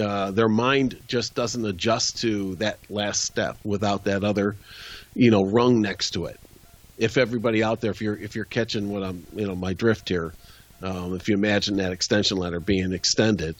uh, 0.00 0.30
their 0.32 0.48
mind 0.48 1.00
just 1.06 1.34
doesn't 1.34 1.64
adjust 1.64 2.18
to 2.18 2.56
that 2.56 2.80
last 2.90 3.22
step 3.22 3.58
without 3.64 4.04
that 4.04 4.24
other 4.24 4.58
you 5.14 5.30
know 5.30 5.42
rung 5.44 5.80
next 5.80 6.12
to 6.12 6.26
it 6.26 6.38
if 6.98 7.16
everybody 7.18 7.62
out 7.62 7.80
there 7.80 7.90
if 7.90 8.00
you're 8.00 8.16
if 8.16 8.34
you're 8.36 8.44
catching 8.44 8.88
what 8.90 9.02
i'm 9.02 9.26
you 9.34 9.46
know 9.46 9.54
my 9.56 9.72
drift 9.72 10.08
here 10.08 10.32
um, 10.82 11.14
if 11.14 11.28
you 11.28 11.34
imagine 11.34 11.76
that 11.76 11.92
extension 11.92 12.36
ladder 12.36 12.60
being 12.60 12.92
extended 12.92 13.56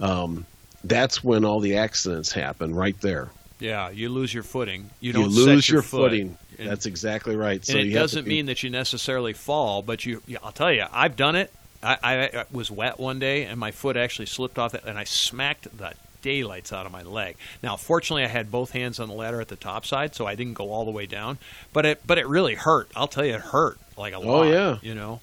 um, 0.00 0.44
that's 0.84 1.24
when 1.24 1.44
all 1.44 1.60
the 1.60 1.76
accidents 1.78 2.30
happen 2.32 2.74
right 2.74 3.00
there 3.00 3.30
Yeah, 3.58 3.88
you 3.90 4.10
lose 4.10 4.34
your 4.34 4.42
footing. 4.42 4.90
You 5.00 5.08
you, 5.08 5.12
don't 5.14 5.28
lose 5.30 5.64
set 5.64 5.72
your, 5.72 5.82
foot. 5.82 6.10
footing 6.10 6.36
And- 6.58 6.68
that's 6.68 6.84
exactly 6.86 7.34
right 7.36 7.64
so 7.64 7.78
it 7.78 7.86
you 7.86 7.94
doesn't 7.94 8.24
be- 8.24 8.30
mean 8.30 8.46
that 8.46 8.62
you 8.62 8.68
necessarily 8.70 9.32
fall, 9.32 9.80
but 9.82 10.04
you. 10.04 10.20
I'll 10.42 10.52
tell 10.52 10.70
you, 10.72 10.84
I've 10.92 11.16
done 11.16 11.34
it. 11.36 11.50
I, 11.82 11.96
I, 12.02 12.44
was 12.50 12.70
wet 12.70 12.98
one 12.98 13.18
day, 13.18 13.44
and 13.44 13.58
my 13.60 13.70
foot 13.70 13.96
actually 13.96 14.26
slipped 14.26 14.58
off 14.58 14.74
it, 14.74 14.82
and 14.86 14.98
I 14.98 15.04
smacked 15.04 15.76
the 15.76 15.92
daylights 16.26 16.72
out 16.72 16.86
of 16.86 16.90
my 16.92 17.02
leg. 17.02 17.36
Now, 17.62 17.76
fortunately, 17.76 18.24
I 18.24 18.28
had 18.28 18.50
both 18.50 18.72
hands 18.72 18.98
on 18.98 19.06
the 19.06 19.14
ladder 19.14 19.40
at 19.40 19.46
the 19.46 19.54
top 19.56 19.86
side, 19.86 20.16
so 20.16 20.26
I 20.26 20.34
didn't 20.34 20.54
go 20.54 20.72
all 20.72 20.84
the 20.84 20.90
way 20.90 21.06
down. 21.06 21.38
But 21.72 21.86
it, 21.86 22.00
but 22.04 22.18
it 22.18 22.26
really 22.26 22.56
hurt. 22.56 22.90
I'll 22.96 23.06
tell 23.06 23.24
you, 23.24 23.34
it 23.34 23.40
hurt 23.40 23.78
like 23.96 24.12
a 24.12 24.16
Oh, 24.16 24.20
lot. 24.40 24.42
yeah. 24.48 24.78
you 24.82 24.94
know. 24.96 25.20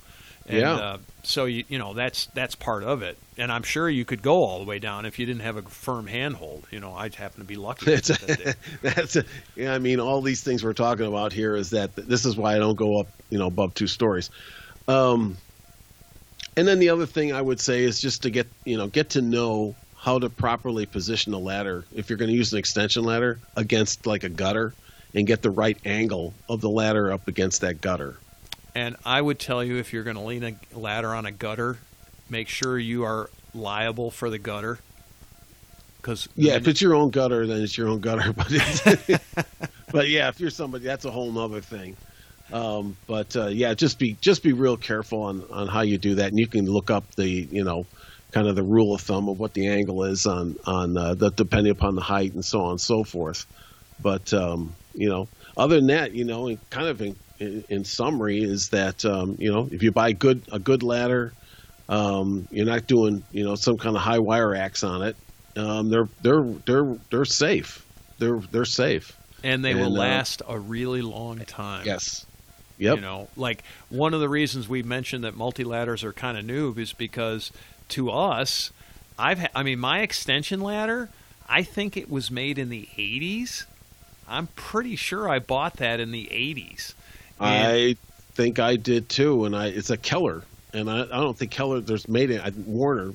And, 0.48 0.60
Yeah. 0.60 0.74
Uh, 0.74 0.98
so 1.26 1.46
you 1.46 1.64
you 1.70 1.78
know 1.80 1.94
that's 1.94 2.26
that's 2.34 2.54
part 2.54 2.84
of 2.84 3.02
it, 3.02 3.18
and 3.38 3.50
I'm 3.50 3.64
sure 3.64 3.90
you 3.90 4.04
could 4.04 4.22
go 4.22 4.44
all 4.44 4.60
the 4.60 4.66
way 4.66 4.78
down 4.78 5.06
if 5.06 5.18
you 5.20 5.26
didn't 5.26 5.42
have 5.44 5.56
a 5.56 5.62
firm 5.62 6.06
handhold. 6.06 6.68
You 6.70 6.82
know, 6.82 6.94
I 6.94 7.04
happen 7.04 7.40
to 7.40 7.46
be 7.46 7.56
lucky. 7.56 7.92
It's 7.94 8.10
that 8.10 8.40
day. 8.44 8.54
that's 8.82 9.16
a, 9.16 9.24
yeah. 9.56 9.74
I 9.74 9.80
mean, 9.80 10.02
all 10.02 10.22
these 10.22 10.42
things 10.44 10.64
we're 10.66 10.74
talking 10.74 11.06
about 11.06 11.32
here 11.32 11.56
is 11.56 11.70
that 11.70 11.96
this 11.96 12.26
is 12.26 12.36
why 12.36 12.56
I 12.56 12.60
don't 12.60 12.76
go 12.76 13.00
up, 13.00 13.08
you 13.30 13.38
know, 13.40 13.48
above 13.48 13.74
two 13.74 13.88
stories. 13.88 14.30
Um, 14.90 15.38
and 16.58 16.68
then 16.68 16.80
the 16.80 16.90
other 16.90 17.06
thing 17.06 17.32
I 17.34 17.42
would 17.42 17.60
say 17.62 17.84
is 17.84 18.02
just 18.02 18.24
to 18.24 18.30
get, 18.30 18.48
you 18.66 18.78
know, 18.78 18.88
get 18.88 19.12
to 19.12 19.22
know 19.22 19.76
how 20.04 20.20
to 20.20 20.30
properly 20.30 20.86
position 20.86 21.34
a 21.34 21.40
ladder 21.40 21.86
if 21.96 22.10
you're 22.10 22.18
going 22.18 22.30
to 22.30 22.36
use 22.36 22.52
an 22.52 22.60
extension 22.60 23.06
ladder 23.06 23.40
against 23.56 24.06
like 24.06 24.26
a 24.26 24.30
gutter, 24.30 24.74
and 25.16 25.26
get 25.26 25.42
the 25.42 25.50
right 25.50 25.78
angle 25.86 26.34
of 26.50 26.60
the 26.60 26.70
ladder 26.70 27.12
up 27.12 27.28
against 27.30 27.62
that 27.62 27.80
gutter. 27.80 28.18
And 28.76 28.98
I 29.06 29.22
would 29.22 29.40
tell 29.40 29.64
you 29.64 29.78
if 29.78 29.94
you're 29.94 30.04
going 30.04 30.18
to 30.18 30.24
lean 30.24 30.44
a 30.44 30.78
ladder 30.78 31.14
on 31.14 31.26
a 31.26 31.32
gutter, 31.32 31.78
make 32.30 32.50
sure 32.50 32.78
you 32.78 33.04
are 33.04 33.30
liable 33.54 34.12
for 34.12 34.30
the 34.30 34.40
gutter. 34.40 34.80
Because 36.02 36.28
Yeah, 36.36 36.56
if 36.56 36.68
it's 36.68 36.82
your 36.82 36.96
own 36.96 37.10
gutter, 37.12 37.48
then 37.48 37.62
it's 37.62 37.78
your 37.78 37.88
own 37.88 38.02
gutter. 38.02 38.34
But 38.36 38.48
it's, 38.50 39.24
but 39.92 40.10
yeah, 40.10 40.28
if 40.28 40.40
you're 40.40 40.50
somebody, 40.50 40.84
that's 40.84 41.06
a 41.06 41.12
whole 41.12 41.32
nother 41.32 41.62
thing. 41.62 41.96
Um, 42.52 42.98
but 43.08 43.34
uh, 43.38 43.48
yeah, 43.48 43.74
just 43.74 44.00
be 44.00 44.18
just 44.20 44.44
be 44.44 44.52
real 44.52 44.76
careful 44.76 45.22
on 45.22 45.46
on 45.50 45.68
how 45.68 45.82
you 45.82 45.98
do 45.98 46.16
that, 46.16 46.30
and 46.30 46.40
you 46.40 46.48
can 46.48 46.66
look 46.66 46.92
up 46.92 47.10
the 47.16 47.26
you 47.26 47.64
know 47.64 47.86
kind 48.34 48.48
of 48.48 48.56
the 48.56 48.64
rule 48.64 48.94
of 48.94 49.02
thumb 49.02 49.30
of 49.30 49.40
what 49.40 49.54
the 49.54 49.68
angle 49.68 50.04
is 50.04 50.26
on 50.26 50.58
on 50.66 50.98
uh, 50.98 51.14
the 51.14 51.30
depending 51.30 51.72
upon 51.72 51.96
the 51.96 52.02
height 52.02 52.34
and 52.34 52.44
so 52.44 52.62
on 52.62 52.72
and 52.72 52.82
so 52.82 53.04
forth. 53.04 53.46
But 54.02 54.34
um, 54.34 54.76
you 54.94 55.10
know, 55.10 55.28
other 55.56 55.76
than 55.76 55.88
that, 55.88 56.14
you 56.14 56.26
know, 56.26 56.58
kind 56.70 56.88
of 56.88 57.02
in, 57.02 57.16
in, 57.40 57.64
in 57.70 57.86
summary, 57.86 58.44
is 58.44 58.70
that 58.70 59.06
um, 59.06 59.36
you 59.40 59.52
know 59.52 59.70
if 59.72 59.84
you 59.84 59.92
buy 59.92 60.12
good 60.12 60.42
a 60.52 60.60
good 60.60 60.84
ladder, 60.84 61.34
um, 61.88 62.48
you're 62.52 62.66
not 62.66 62.88
doing 62.88 63.24
you 63.32 63.44
know 63.44 63.56
some 63.56 63.78
kind 63.78 63.96
of 63.96 64.02
high 64.02 64.20
wire 64.20 64.56
axe 64.56 64.84
on 64.84 65.04
it. 65.04 65.16
Um, 65.56 65.90
they're 65.90 66.10
they're 66.22 66.44
they're 66.66 66.98
they're 67.12 67.26
safe. 67.26 67.86
They're 68.18 68.40
they're 68.52 68.66
safe. 68.66 69.18
and 69.44 69.64
they 69.64 69.72
and, 69.72 69.82
will 69.82 69.96
uh, 69.96 70.00
last 70.00 70.42
a 70.48 70.58
really 70.58 71.02
long 71.02 71.40
time. 71.40 71.86
Yes. 71.86 72.26
Yep. 72.80 72.96
You 72.96 73.02
know, 73.02 73.28
like 73.36 73.64
one 73.90 74.14
of 74.14 74.20
the 74.20 74.28
reasons 74.28 74.68
we 74.68 74.82
mentioned 74.82 75.24
that 75.24 75.36
multi 75.36 75.64
ladders 75.64 76.04
are 76.04 76.12
kind 76.12 76.38
of 76.38 76.44
new 76.44 76.74
is 76.74 76.92
because 76.92 77.52
to 77.90 78.10
us, 78.10 78.72
I've 79.18 79.40
ha- 79.40 79.48
I 79.56 79.64
mean 79.64 79.80
my 79.80 80.02
extension 80.02 80.62
ladder, 80.62 81.10
I 81.48 81.64
think 81.64 81.98
it 81.98 82.10
was 82.10 82.32
made 82.32 82.58
in 82.58 82.70
the 82.70 82.88
80s. 82.98 83.66
I'm 84.28 84.48
pretty 84.56 84.96
sure 84.96 85.30
I 85.30 85.40
bought 85.40 85.78
that 85.78 86.00
in 86.00 86.12
the 86.12 86.28
80s. 86.32 86.94
And- 87.40 87.68
I 87.68 87.96
think 88.34 88.60
I 88.60 88.76
did 88.78 89.10
too, 89.10 89.46
and 89.46 89.56
I 89.56 89.68
it's 89.68 89.90
a 89.90 89.98
Keller, 89.98 90.44
and 90.74 90.90
I, 90.90 91.02
I 91.04 91.06
don't 91.06 91.38
think 91.38 91.52
Keller. 91.52 91.82
There's 91.82 92.08
made 92.08 92.32
it. 92.32 92.42
I, 92.44 92.52
Werner 92.66 93.14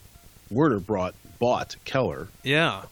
Werner 0.50 0.78
brought 0.80 1.14
bought 1.38 1.76
Keller. 1.84 2.28
Yeah. 2.42 2.82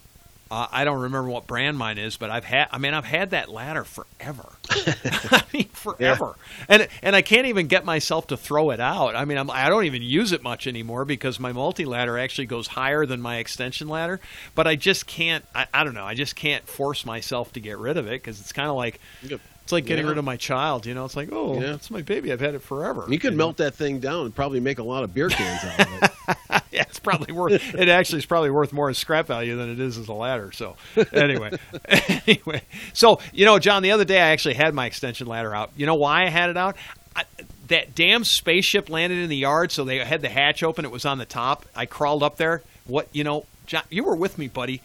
Uh, 0.49 0.67
I 0.71 0.85
don't 0.85 1.01
remember 1.03 1.29
what 1.29 1.49
brand 1.49 1.77
mine 1.77 1.99
is, 1.99 2.17
but 2.17 2.31
I've 2.31 2.45
had. 2.45 2.69
I 2.71 2.79
mean, 2.79 2.95
I've 2.95 3.05
had 3.05 3.31
that 3.31 3.49
ladder 3.51 3.83
forever. 3.83 4.53
I 4.71 5.43
mean, 5.53 5.69
forever, 5.71 6.37
and 6.69 6.87
and 7.03 7.17
I 7.17 7.23
can't 7.23 7.49
even 7.49 7.67
get 7.67 7.85
myself 7.85 8.29
to 8.29 8.37
throw 8.37 8.71
it 8.71 8.79
out. 8.79 9.17
I 9.17 9.25
mean, 9.25 9.39
I'm, 9.39 9.51
I 9.51 9.69
don't 9.69 9.85
even 9.87 10.03
use 10.03 10.31
it 10.31 10.45
much 10.45 10.69
anymore 10.69 11.05
because 11.05 11.41
my 11.41 11.53
multi 11.53 11.85
ladder 11.85 12.17
actually 12.17 12.47
goes 12.47 12.69
higher 12.69 13.07
than 13.07 13.21
my 13.21 13.39
extension 13.39 13.89
ladder. 13.89 14.21
But 14.55 14.69
I 14.69 14.77
just 14.77 15.07
can't. 15.09 15.45
I, 15.53 15.67
I 15.75 15.83
don't 15.83 15.95
know. 15.95 16.05
I 16.07 16.15
just 16.15 16.37
can't 16.37 16.65
force 16.69 17.05
myself 17.05 17.53
to 17.55 17.61
get 17.61 17.79
rid 17.79 17.97
of 17.97 18.07
it 18.07 18.13
because 18.23 18.41
it's 18.41 18.53
kind 18.53 18.69
of 18.69 18.77
like 18.77 19.01
Yep. 19.23 19.41
it's 19.65 19.73
like 19.73 19.85
getting 19.85 20.05
Yeah. 20.05 20.11
rid 20.11 20.19
of 20.19 20.25
my 20.25 20.37
child. 20.37 20.87
You 20.87 20.95
know, 20.95 21.05
it's 21.05 21.17
like 21.17 21.31
oh, 21.33 21.61
Yeah. 21.61 21.75
it's 21.75 21.91
my 21.91 22.03
baby. 22.03 22.33
I've 22.33 22.41
had 22.41 22.55
it 22.55 22.63
forever. 22.63 23.05
You 23.09 23.19
could 23.19 23.33
know? 23.33 23.39
melt 23.47 23.57
that 23.57 23.75
thing 23.75 23.99
down 23.99 24.27
and 24.27 24.35
probably 24.35 24.61
make 24.61 24.79
a 24.79 24.85
lot 24.85 25.03
of 25.03 25.13
beer 25.13 25.29
cans 25.29 25.65
out 25.65 25.81
of 25.81 26.03
it. 26.29 26.37
yeah, 26.77 26.83
it's 26.83 27.01
probably 27.01 27.33
worth. 27.33 27.75
It 27.75 27.89
actually 27.89 28.19
is 28.19 28.27
probably 28.27 28.51
worth 28.51 28.71
more 28.71 28.91
as 28.91 28.99
scrap 28.99 29.27
value 29.27 29.57
than 29.57 29.71
it 29.71 29.81
is 29.81 29.97
as 29.97 30.09
a 30.09 30.13
ladder. 30.13 30.53
So, 30.53 30.77
anyway, 31.11 31.59
anyway, 32.27 32.63
so 32.93 33.19
you 33.33 33.47
know, 33.47 33.59
John, 33.59 33.83
the 33.83 33.93
other 33.93 34.05
day 34.05 34.21
I 34.21 34.29
actually 34.29 34.55
had 34.55 34.75
my 34.75 34.85
extension 34.85 35.27
ladder 35.27 35.55
out. 35.55 35.71
You 35.75 35.87
know 35.87 35.95
why 35.95 36.25
I 36.25 36.29
had 36.29 36.51
it 36.51 36.57
out? 36.59 36.77
I, 37.17 37.25
that 37.69 37.95
damn 37.95 38.25
spaceship 38.25 38.91
landed 38.91 39.19
in 39.19 39.31
the 39.31 39.37
yard, 39.37 39.73
so 39.73 39.85
they 39.85 39.99
had 39.99 40.21
the 40.21 40.29
hatch 40.29 40.63
open. 40.63 40.85
It 40.85 40.91
was 40.91 41.07
on 41.07 41.17
the 41.17 41.25
top. 41.25 41.65
I 41.75 41.87
crawled 41.87 42.23
up 42.23 42.37
there. 42.37 42.63
What 42.85 43.09
you 43.13 43.25
know, 43.25 43.47
John? 43.65 43.85
You 43.89 44.05
were 44.05 44.17
with 44.17 44.37
me, 44.37 44.49
buddy. 44.49 44.83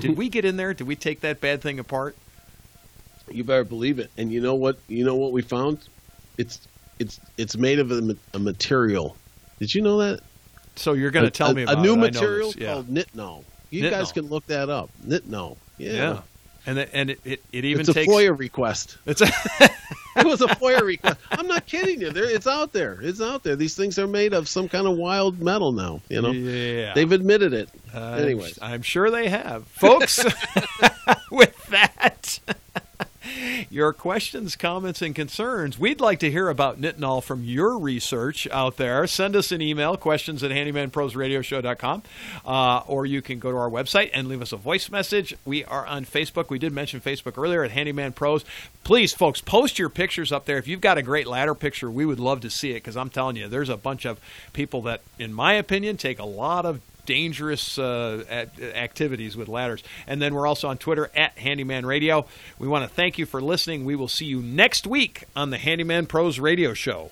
Did 0.00 0.16
we 0.16 0.28
get 0.28 0.44
in 0.44 0.56
there? 0.56 0.74
Did 0.74 0.86
we 0.88 0.96
take 0.96 1.20
that 1.20 1.40
bad 1.40 1.62
thing 1.62 1.78
apart? 1.78 2.16
You 3.30 3.44
better 3.44 3.64
believe 3.64 4.00
it. 4.00 4.10
And 4.18 4.32
you 4.32 4.40
know 4.40 4.56
what? 4.56 4.78
You 4.88 5.04
know 5.04 5.14
what 5.14 5.32
we 5.32 5.42
found? 5.42 5.88
It's 6.36 6.66
it's 6.98 7.20
it's 7.36 7.56
made 7.56 7.78
of 7.78 7.92
a, 7.92 8.16
a 8.34 8.38
material. 8.40 9.16
Did 9.60 9.74
you 9.74 9.82
know 9.82 9.98
that? 9.98 10.20
So 10.78 10.92
you're 10.94 11.10
going 11.10 11.24
to 11.24 11.30
tell 11.30 11.50
a, 11.50 11.54
me 11.54 11.62
a 11.62 11.64
about 11.72 11.82
new 11.82 11.94
it. 11.94 11.98
Material 11.98 12.52
yeah. 12.56 12.74
called 12.74 12.88
Nitinol. 12.88 13.44
You 13.70 13.82
Nitinol. 13.84 13.90
guys 13.90 14.12
can 14.12 14.26
look 14.28 14.46
that 14.46 14.70
up. 14.70 14.90
Nitinol. 15.06 15.56
yeah. 15.76 15.92
Yeah. 15.92 16.20
And 16.66 16.78
it, 16.78 16.90
and 16.92 17.10
it, 17.10 17.20
it, 17.24 17.42
it 17.50 17.64
even 17.64 17.80
It's 17.80 17.88
a 17.88 17.94
takes 17.94 18.12
FOIA 18.12 18.38
request. 18.38 18.98
it's 19.06 19.22
a 19.22 19.26
It 20.16 20.26
was 20.26 20.42
a 20.42 20.48
FOIA 20.48 20.82
request. 20.82 21.18
I'm 21.30 21.46
not 21.46 21.64
kidding 21.66 22.00
you. 22.00 22.10
There, 22.10 22.28
it's 22.28 22.46
out 22.46 22.72
there. 22.72 22.98
It's 23.00 23.20
out 23.22 23.42
there. 23.44 23.56
These 23.56 23.76
things 23.76 23.98
are 23.98 24.06
made 24.08 24.34
of 24.34 24.48
some 24.48 24.68
kind 24.68 24.86
of 24.86 24.96
wild 24.96 25.40
metal 25.40 25.72
now. 25.72 26.00
You 26.08 26.20
know, 26.20 26.32
yeah. 26.32 26.92
they've 26.94 27.10
admitted 27.10 27.54
it. 27.54 27.70
I'm- 27.94 28.20
Anyways. 28.20 28.58
I'm 28.60 28.82
sure 28.82 29.10
they 29.10 29.28
have, 29.28 29.66
folks. 29.68 30.22
with 31.30 31.66
that, 31.68 32.38
your 33.78 33.92
questions, 33.92 34.56
comments, 34.56 35.00
and 35.02 35.14
concerns. 35.14 35.78
We'd 35.78 36.00
like 36.00 36.18
to 36.18 36.30
hear 36.32 36.48
about 36.48 36.80
Nitinol 36.80 37.22
from 37.22 37.44
your 37.44 37.78
research 37.78 38.48
out 38.50 38.76
there. 38.76 39.06
Send 39.06 39.36
us 39.36 39.52
an 39.52 39.62
email, 39.62 39.96
questions 39.96 40.42
at 40.42 40.50
handymanprosradioshow.com, 40.50 42.02
uh, 42.44 42.82
or 42.88 43.06
you 43.06 43.22
can 43.22 43.38
go 43.38 43.52
to 43.52 43.56
our 43.56 43.70
website 43.70 44.10
and 44.12 44.26
leave 44.26 44.42
us 44.42 44.50
a 44.50 44.56
voice 44.56 44.90
message. 44.90 45.36
We 45.44 45.64
are 45.64 45.86
on 45.86 46.04
Facebook. 46.04 46.50
We 46.50 46.58
did 46.58 46.72
mention 46.72 47.00
Facebook 47.00 47.40
earlier 47.40 47.62
at 47.62 47.70
Handyman 47.70 48.14
Pros. 48.14 48.44
Please, 48.82 49.14
folks, 49.14 49.40
post 49.40 49.78
your 49.78 49.90
pictures 49.90 50.32
up 50.32 50.44
there. 50.44 50.58
If 50.58 50.66
you've 50.66 50.80
got 50.80 50.98
a 50.98 51.02
great 51.02 51.28
ladder 51.28 51.54
picture, 51.54 51.88
we 51.88 52.04
would 52.04 52.18
love 52.18 52.40
to 52.40 52.50
see 52.50 52.72
it 52.72 52.82
because 52.82 52.96
I'm 52.96 53.10
telling 53.10 53.36
you, 53.36 53.46
there's 53.46 53.68
a 53.68 53.76
bunch 53.76 54.04
of 54.04 54.18
people 54.52 54.82
that, 54.82 55.02
in 55.20 55.32
my 55.32 55.52
opinion, 55.52 55.96
take 55.96 56.18
a 56.18 56.26
lot 56.26 56.66
of 56.66 56.80
dangerous 57.08 57.78
uh, 57.78 58.22
at, 58.28 58.60
activities 58.60 59.34
with 59.34 59.48
ladders. 59.48 59.82
And 60.06 60.20
then 60.20 60.34
we're 60.34 60.46
also 60.46 60.68
on 60.68 60.76
Twitter 60.76 61.10
at 61.16 61.38
Handyman 61.38 61.86
Radio. 61.86 62.26
We 62.58 62.68
want 62.68 62.86
to 62.86 62.94
thank 62.94 63.16
you 63.16 63.24
for 63.24 63.40
listening. 63.40 63.86
We 63.86 63.96
will 63.96 64.08
see 64.08 64.26
you 64.26 64.42
next 64.42 64.86
week 64.86 65.24
on 65.34 65.48
the 65.48 65.56
Handyman 65.56 66.04
Pros 66.06 66.38
Radio 66.38 66.74
Show. 66.74 67.10